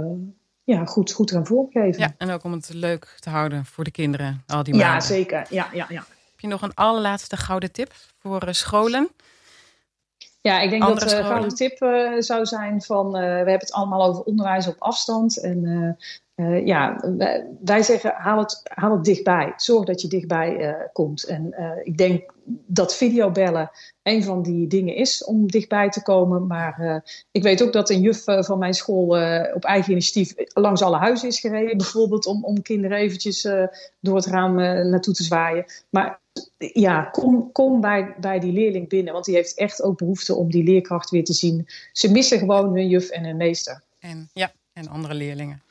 ja, 0.66 0.86
goed, 0.86 1.12
goed 1.12 1.32
gaan 1.32 1.46
vormgeven. 1.46 2.00
Ja, 2.00 2.14
en 2.18 2.30
ook 2.32 2.44
om 2.44 2.52
het 2.52 2.74
leuk 2.74 3.18
te 3.20 3.30
houden 3.30 3.66
voor 3.66 3.84
de 3.84 3.92
kinderen 3.92 4.44
al 4.48 4.64
die 4.64 4.74
maanden. 4.74 4.94
Ja, 4.94 5.00
zeker. 5.00 5.46
Ja, 5.50 5.70
ja, 5.74 5.86
ja. 5.90 6.06
Heb 6.32 6.40
je 6.40 6.48
nog 6.48 6.62
een 6.62 6.74
allerlaatste 6.74 7.38
gouden 7.38 7.72
tip 7.72 7.94
voor 8.20 8.48
uh, 8.48 8.54
scholen? 8.54 9.10
Ja, 10.42 10.60
ik 10.60 10.70
denk 10.70 10.84
Andere 10.84 11.06
dat 11.06 11.10
de 11.10 11.22
uh, 11.22 11.28
gouden 11.28 11.56
tip 11.56 11.82
uh, 11.82 12.22
zou 12.22 12.46
zijn 12.46 12.82
van... 12.82 13.12
we 13.12 13.18
hebben 13.20 13.54
het 13.54 13.72
allemaal 13.72 14.06
over 14.06 14.24
onderwijs 14.24 14.68
op 14.68 14.76
afstand. 14.80 15.42
En 15.42 15.98
uh, 16.36 16.66
ja, 16.66 17.04
wij 17.60 17.84
zeggen 17.84 18.14
haal 18.16 18.40
het, 18.40 18.62
haal 18.64 18.92
het 18.92 19.04
dichtbij. 19.04 19.54
Zorg 19.56 19.86
dat 19.86 20.02
je 20.02 20.08
dichtbij 20.08 20.58
uh, 20.58 20.74
komt. 20.94 21.24
En 21.24 21.56
uh, 21.60 21.72
ik 21.84 21.98
denk 21.98 22.34
dat 22.66 22.96
videobellen 22.96 23.72
een 24.04 24.24
van 24.24 24.42
die 24.42 24.68
dingen 24.68 24.96
is 24.96 25.24
om 25.24 25.48
dichtbij 25.48 25.90
te 25.90 26.04
komen. 26.04 26.48
Maar 26.48 27.04
ik 27.32 27.44
weet 27.44 27.64
ook 27.64 27.74
dat 27.74 27.90
een 27.90 28.02
juf 28.02 28.24
van 28.24 28.60
mijn 28.60 28.74
school 28.74 29.06
op 29.54 29.64
eigen 29.64 29.92
initiatief 29.92 30.34
langs 30.54 30.82
alle 30.82 30.98
huizen 30.98 31.28
is 31.28 31.40
gereden. 31.40 31.78
Bijvoorbeeld 31.78 32.26
om, 32.26 32.44
om 32.44 32.62
kinderen 32.62 32.98
eventjes 32.98 33.42
door 34.00 34.16
het 34.16 34.26
raam 34.26 34.56
naartoe 34.90 35.14
te 35.14 35.24
zwaaien. 35.24 35.66
Maar 35.90 36.20
ja, 36.58 37.04
kom, 37.04 37.52
kom 37.52 37.82
bij, 37.82 38.16
bij 38.20 38.40
die 38.40 38.52
leerling 38.52 38.90
binnen. 38.90 39.14
Want 39.14 39.26
die 39.26 39.36
heeft 39.36 39.58
echt 39.58 39.82
ook 39.82 39.98
behoefte 39.98 40.36
om 40.36 40.52
die 40.52 40.64
leerkracht 40.64 41.10
weer 41.10 41.24
te 41.24 41.34
zien. 41.34 41.68
Ze 41.92 42.12
missen 42.12 42.40
gewoon 42.40 42.74
hun 42.74 42.88
juf 42.88 43.10
en 43.10 43.26
hun 43.26 43.38
meester. 43.38 43.82
En, 44.00 44.30
ja, 44.34 44.52
en 44.74 44.88
andere 44.88 45.14
leerlingen. 45.14 45.62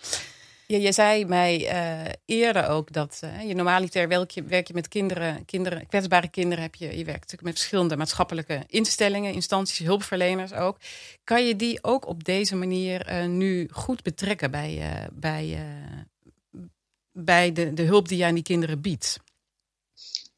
Ja, 0.67 0.79
je 0.79 0.93
zei 0.93 1.25
mij 1.25 1.73
uh, 1.73 2.13
eerder 2.25 2.69
ook 2.69 2.93
dat 2.93 3.21
uh, 3.25 3.49
je 3.49 3.55
normaliter 3.55 4.09
werk 4.09 4.31
je, 4.31 4.43
werk 4.43 4.67
je 4.67 4.75
met 4.75 4.89
kinderen, 4.89 5.45
kinderen, 5.45 5.87
kwetsbare 5.87 6.29
kinderen 6.29 6.63
heb 6.63 6.75
je, 6.75 6.87
je 6.87 7.05
werkt 7.05 7.21
natuurlijk 7.21 7.43
met 7.43 7.59
verschillende 7.59 7.97
maatschappelijke 7.97 8.63
instellingen, 8.67 9.33
instanties, 9.33 9.87
hulpverleners 9.87 10.53
ook. 10.53 10.77
Kan 11.25 11.47
je 11.47 11.57
die 11.57 11.79
ook 11.83 12.07
op 12.07 12.25
deze 12.25 12.57
manier 12.57 13.13
uh, 13.13 13.27
nu 13.27 13.69
goed 13.73 14.03
betrekken 14.03 14.51
bij, 14.51 15.09
bij, 15.13 15.59
bij 17.13 17.53
de, 17.53 17.73
de 17.73 17.83
hulp 17.83 18.09
die 18.09 18.19
je 18.19 18.25
aan 18.25 18.35
die 18.35 18.43
kinderen 18.43 18.81
biedt? 18.81 19.19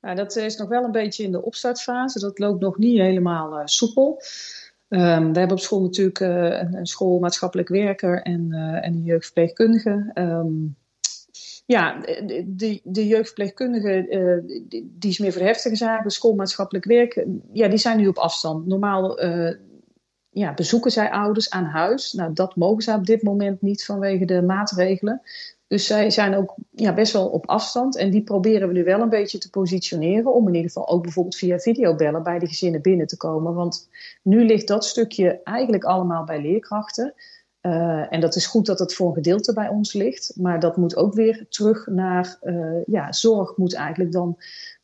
Nou, 0.00 0.16
dat 0.16 0.36
is 0.36 0.56
nog 0.56 0.68
wel 0.68 0.84
een 0.84 0.92
beetje 0.92 1.22
in 1.22 1.32
de 1.32 1.42
opstartfase. 1.42 2.18
Dat 2.18 2.38
loopt 2.38 2.60
nog 2.60 2.78
niet 2.78 2.98
helemaal 2.98 3.62
soepel. 3.64 4.22
Um, 4.88 5.32
we 5.32 5.38
hebben 5.38 5.56
op 5.56 5.62
school 5.62 5.80
natuurlijk 5.80 6.20
een, 6.20 6.74
een, 6.74 6.86
school 6.86 7.18
maatschappelijk 7.18 7.68
werker 7.68 8.22
en, 8.22 8.52
en 8.82 8.92
een 8.92 9.02
jeugdverpleegkundige. 9.02 10.10
Um, 10.14 10.76
ja, 11.66 12.00
de, 12.46 12.80
de 12.84 13.06
jeugdverpleegkundige 13.06 14.04
die, 14.68 14.94
die, 14.98 15.10
is 15.10 15.18
meer 15.18 15.32
voor 15.32 15.42
heftige 15.42 15.76
zaken. 15.76 16.10
Schoolmaatschappelijk 16.10 16.84
werk, 16.84 17.26
ja, 17.52 17.68
die 17.68 17.78
zijn 17.78 17.98
nu 17.98 18.08
op 18.08 18.18
afstand. 18.18 18.66
Normaal 18.66 19.18
ja, 20.38 20.54
bezoeken 20.54 20.90
zij 20.90 21.10
ouders 21.10 21.50
aan 21.50 21.64
huis. 21.64 22.12
Nou, 22.12 22.32
dat 22.32 22.56
mogen 22.56 22.82
zij 22.82 22.94
op 22.94 23.06
dit 23.06 23.22
moment 23.22 23.62
niet 23.62 23.84
vanwege 23.84 24.24
de 24.24 24.42
maatregelen. 24.42 25.22
Dus 25.66 25.86
zij 25.86 26.10
zijn 26.10 26.34
ook 26.34 26.54
ja, 26.70 26.94
best 26.94 27.12
wel 27.12 27.26
op 27.28 27.46
afstand. 27.46 27.96
En 27.96 28.10
die 28.10 28.22
proberen 28.22 28.68
we 28.68 28.74
nu 28.74 28.84
wel 28.84 29.00
een 29.00 29.08
beetje 29.08 29.38
te 29.38 29.50
positioneren. 29.50 30.34
Om 30.34 30.48
in 30.48 30.54
ieder 30.54 30.70
geval 30.70 30.88
ook 30.88 31.02
bijvoorbeeld 31.02 31.36
via 31.36 31.58
videobellen 31.58 32.22
bij 32.22 32.38
de 32.38 32.46
gezinnen 32.46 32.82
binnen 32.82 33.06
te 33.06 33.16
komen. 33.16 33.54
Want 33.54 33.88
nu 34.22 34.44
ligt 34.44 34.68
dat 34.68 34.84
stukje 34.84 35.40
eigenlijk 35.42 35.84
allemaal 35.84 36.24
bij 36.24 36.40
leerkrachten. 36.40 37.14
Uh, 37.62 38.12
en 38.12 38.20
dat 38.20 38.34
is 38.34 38.46
goed 38.46 38.66
dat 38.66 38.78
het 38.78 38.94
voor 38.94 39.08
een 39.08 39.14
gedeelte 39.14 39.52
bij 39.52 39.68
ons 39.68 39.92
ligt. 39.92 40.32
Maar 40.34 40.60
dat 40.60 40.76
moet 40.76 40.96
ook 40.96 41.14
weer 41.14 41.46
terug 41.48 41.86
naar 41.86 42.38
uh, 42.42 42.82
ja, 42.86 43.12
zorg 43.12 43.56
moet 43.56 43.74
eigenlijk 43.74 44.12
dan 44.12 44.36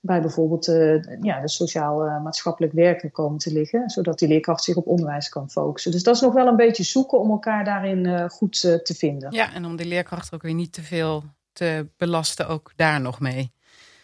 bij 0.04 0.20
bijvoorbeeld 0.20 0.68
uh, 0.68 1.02
ja, 1.20 1.40
de 1.40 1.48
sociaal-maatschappelijk 1.48 2.72
werken 2.72 3.10
komen 3.10 3.38
te 3.38 3.52
liggen. 3.52 3.90
Zodat 3.90 4.18
die 4.18 4.28
leerkracht 4.28 4.64
zich 4.64 4.76
op 4.76 4.86
onderwijs 4.86 5.28
kan 5.28 5.50
focussen. 5.50 5.90
Dus 5.90 6.02
dat 6.02 6.14
is 6.14 6.20
nog 6.20 6.32
wel 6.32 6.46
een 6.46 6.56
beetje 6.56 6.82
zoeken 6.82 7.18
om 7.20 7.30
elkaar 7.30 7.64
daarin 7.64 8.30
goed 8.30 8.60
te 8.60 8.94
vinden. 8.96 9.32
Ja, 9.32 9.54
en 9.54 9.64
om 9.64 9.76
de 9.76 9.86
leerkracht 9.86 10.34
ook 10.34 10.42
weer 10.42 10.54
niet 10.54 10.72
te 10.72 10.82
veel 10.82 11.22
te 11.52 11.86
belasten, 11.96 12.48
ook 12.48 12.72
daar 12.76 13.00
nog 13.00 13.20
mee. 13.20 13.52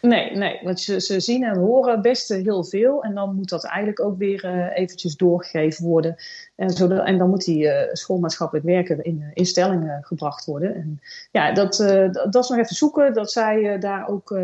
Nee, 0.00 0.36
nee, 0.36 0.60
want 0.62 0.80
ze, 0.80 1.00
ze 1.00 1.20
zien 1.20 1.44
en 1.44 1.58
horen 1.58 2.02
best 2.02 2.28
heel 2.28 2.64
veel. 2.64 3.02
En 3.02 3.14
dan 3.14 3.34
moet 3.34 3.48
dat 3.48 3.64
eigenlijk 3.64 4.00
ook 4.00 4.18
weer 4.18 4.44
uh, 4.44 4.76
eventjes 4.78 5.16
doorgegeven 5.16 5.84
worden. 5.84 6.16
En, 6.56 6.70
zodat, 6.70 7.06
en 7.06 7.18
dan 7.18 7.30
moet 7.30 7.44
die 7.44 7.64
uh, 7.64 7.72
schoolmaatschappelijk 7.92 8.66
werker 8.66 9.04
in, 9.04 9.30
in 9.34 9.46
stelling 9.46 9.98
gebracht 10.00 10.44
worden. 10.44 10.74
En 10.74 11.00
ja, 11.30 11.52
dat, 11.52 11.78
uh, 11.80 12.12
dat 12.12 12.34
is 12.34 12.48
nog 12.48 12.58
even 12.58 12.76
zoeken 12.76 13.14
dat 13.14 13.32
zij 13.32 13.78
daar 13.78 14.08
ook 14.08 14.38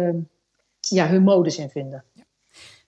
ja, 0.88 1.09
hun 1.09 1.23
modus 1.23 1.59
in 1.59 1.70
vinden. 1.70 2.05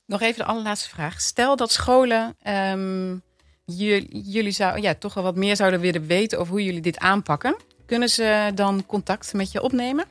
Nog 0.07 0.21
even 0.21 0.39
de 0.39 0.45
allerlaatste 0.45 0.89
vraag. 0.89 1.21
Stel 1.21 1.57
dat 1.57 1.73
scholen 1.73 2.37
um, 2.49 3.23
jullie, 3.65 4.23
jullie 4.23 4.53
zou, 4.53 4.81
ja, 4.81 4.95
toch 4.95 5.15
wel 5.15 5.25
wat 5.25 5.37
meer 5.37 5.57
zouden 5.57 5.81
willen 5.81 6.07
weten 6.07 6.39
over 6.39 6.53
hoe 6.53 6.65
jullie 6.65 6.81
dit 6.81 6.99
aanpakken. 6.99 7.57
Kunnen 7.87 8.09
ze 8.09 8.51
dan 8.55 8.87
contact 8.87 9.33
met 9.33 9.53
je 9.53 9.63
opnemen? 9.63 10.05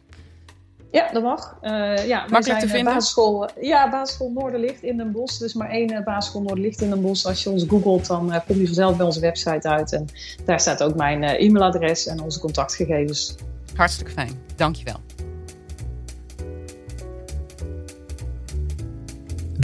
Ja, 0.92 1.12
dat 1.12 1.24
mag. 1.24 1.58
Uh, 1.62 2.08
ja, 2.08 2.26
Makkelijk 2.30 2.60
te 2.60 2.66
eh, 2.66 2.72
vinden? 2.72 2.94
Basisschool, 2.94 3.50
ja, 3.62 3.90
basisschool 3.90 4.32
Noorderlicht 4.32 4.84
in 4.84 4.98
Den 4.98 5.12
Bosch. 5.12 5.40
Dus 5.40 5.54
maar 5.54 5.70
één 5.70 5.92
uh, 5.92 6.04
basisschool 6.04 6.42
Noorderlicht 6.42 6.82
in 6.82 6.90
Den 6.90 7.02
Bosch. 7.02 7.26
Als 7.26 7.44
je 7.44 7.50
ons 7.50 7.66
googelt, 7.68 8.08
dan 8.08 8.34
uh, 8.34 8.40
kom 8.48 8.58
je 8.58 8.66
vanzelf 8.66 8.98
bij 8.98 9.06
onze 9.06 9.20
website 9.20 9.70
uit. 9.70 9.94
En 9.94 10.06
daar 10.46 10.60
staat 10.60 10.84
ook 10.84 10.96
mijn 10.96 11.24
e-mailadres 11.24 12.08
en 12.08 12.22
onze 12.22 12.40
contactgegevens. 12.40 13.36
Hartstikke 13.76 14.12
fijn. 14.12 14.32
Dankjewel. 14.56 15.00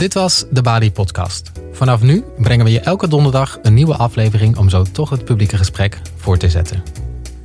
Dit 0.02 0.14
was 0.14 0.44
de 0.50 0.62
Bali 0.62 0.92
Podcast. 0.92 1.52
Vanaf 1.72 2.02
nu 2.02 2.24
brengen 2.38 2.64
we 2.64 2.70
je 2.70 2.80
elke 2.80 3.08
donderdag 3.08 3.58
een 3.62 3.74
nieuwe 3.74 3.96
aflevering 3.96 4.56
om 4.56 4.68
zo 4.68 4.82
toch 4.82 5.10
het 5.10 5.24
publieke 5.24 5.56
gesprek 5.56 6.00
voor 6.16 6.38
te 6.38 6.48
zetten. 6.48 6.82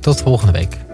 Tot 0.00 0.22
volgende 0.22 0.52
week. 0.52 0.87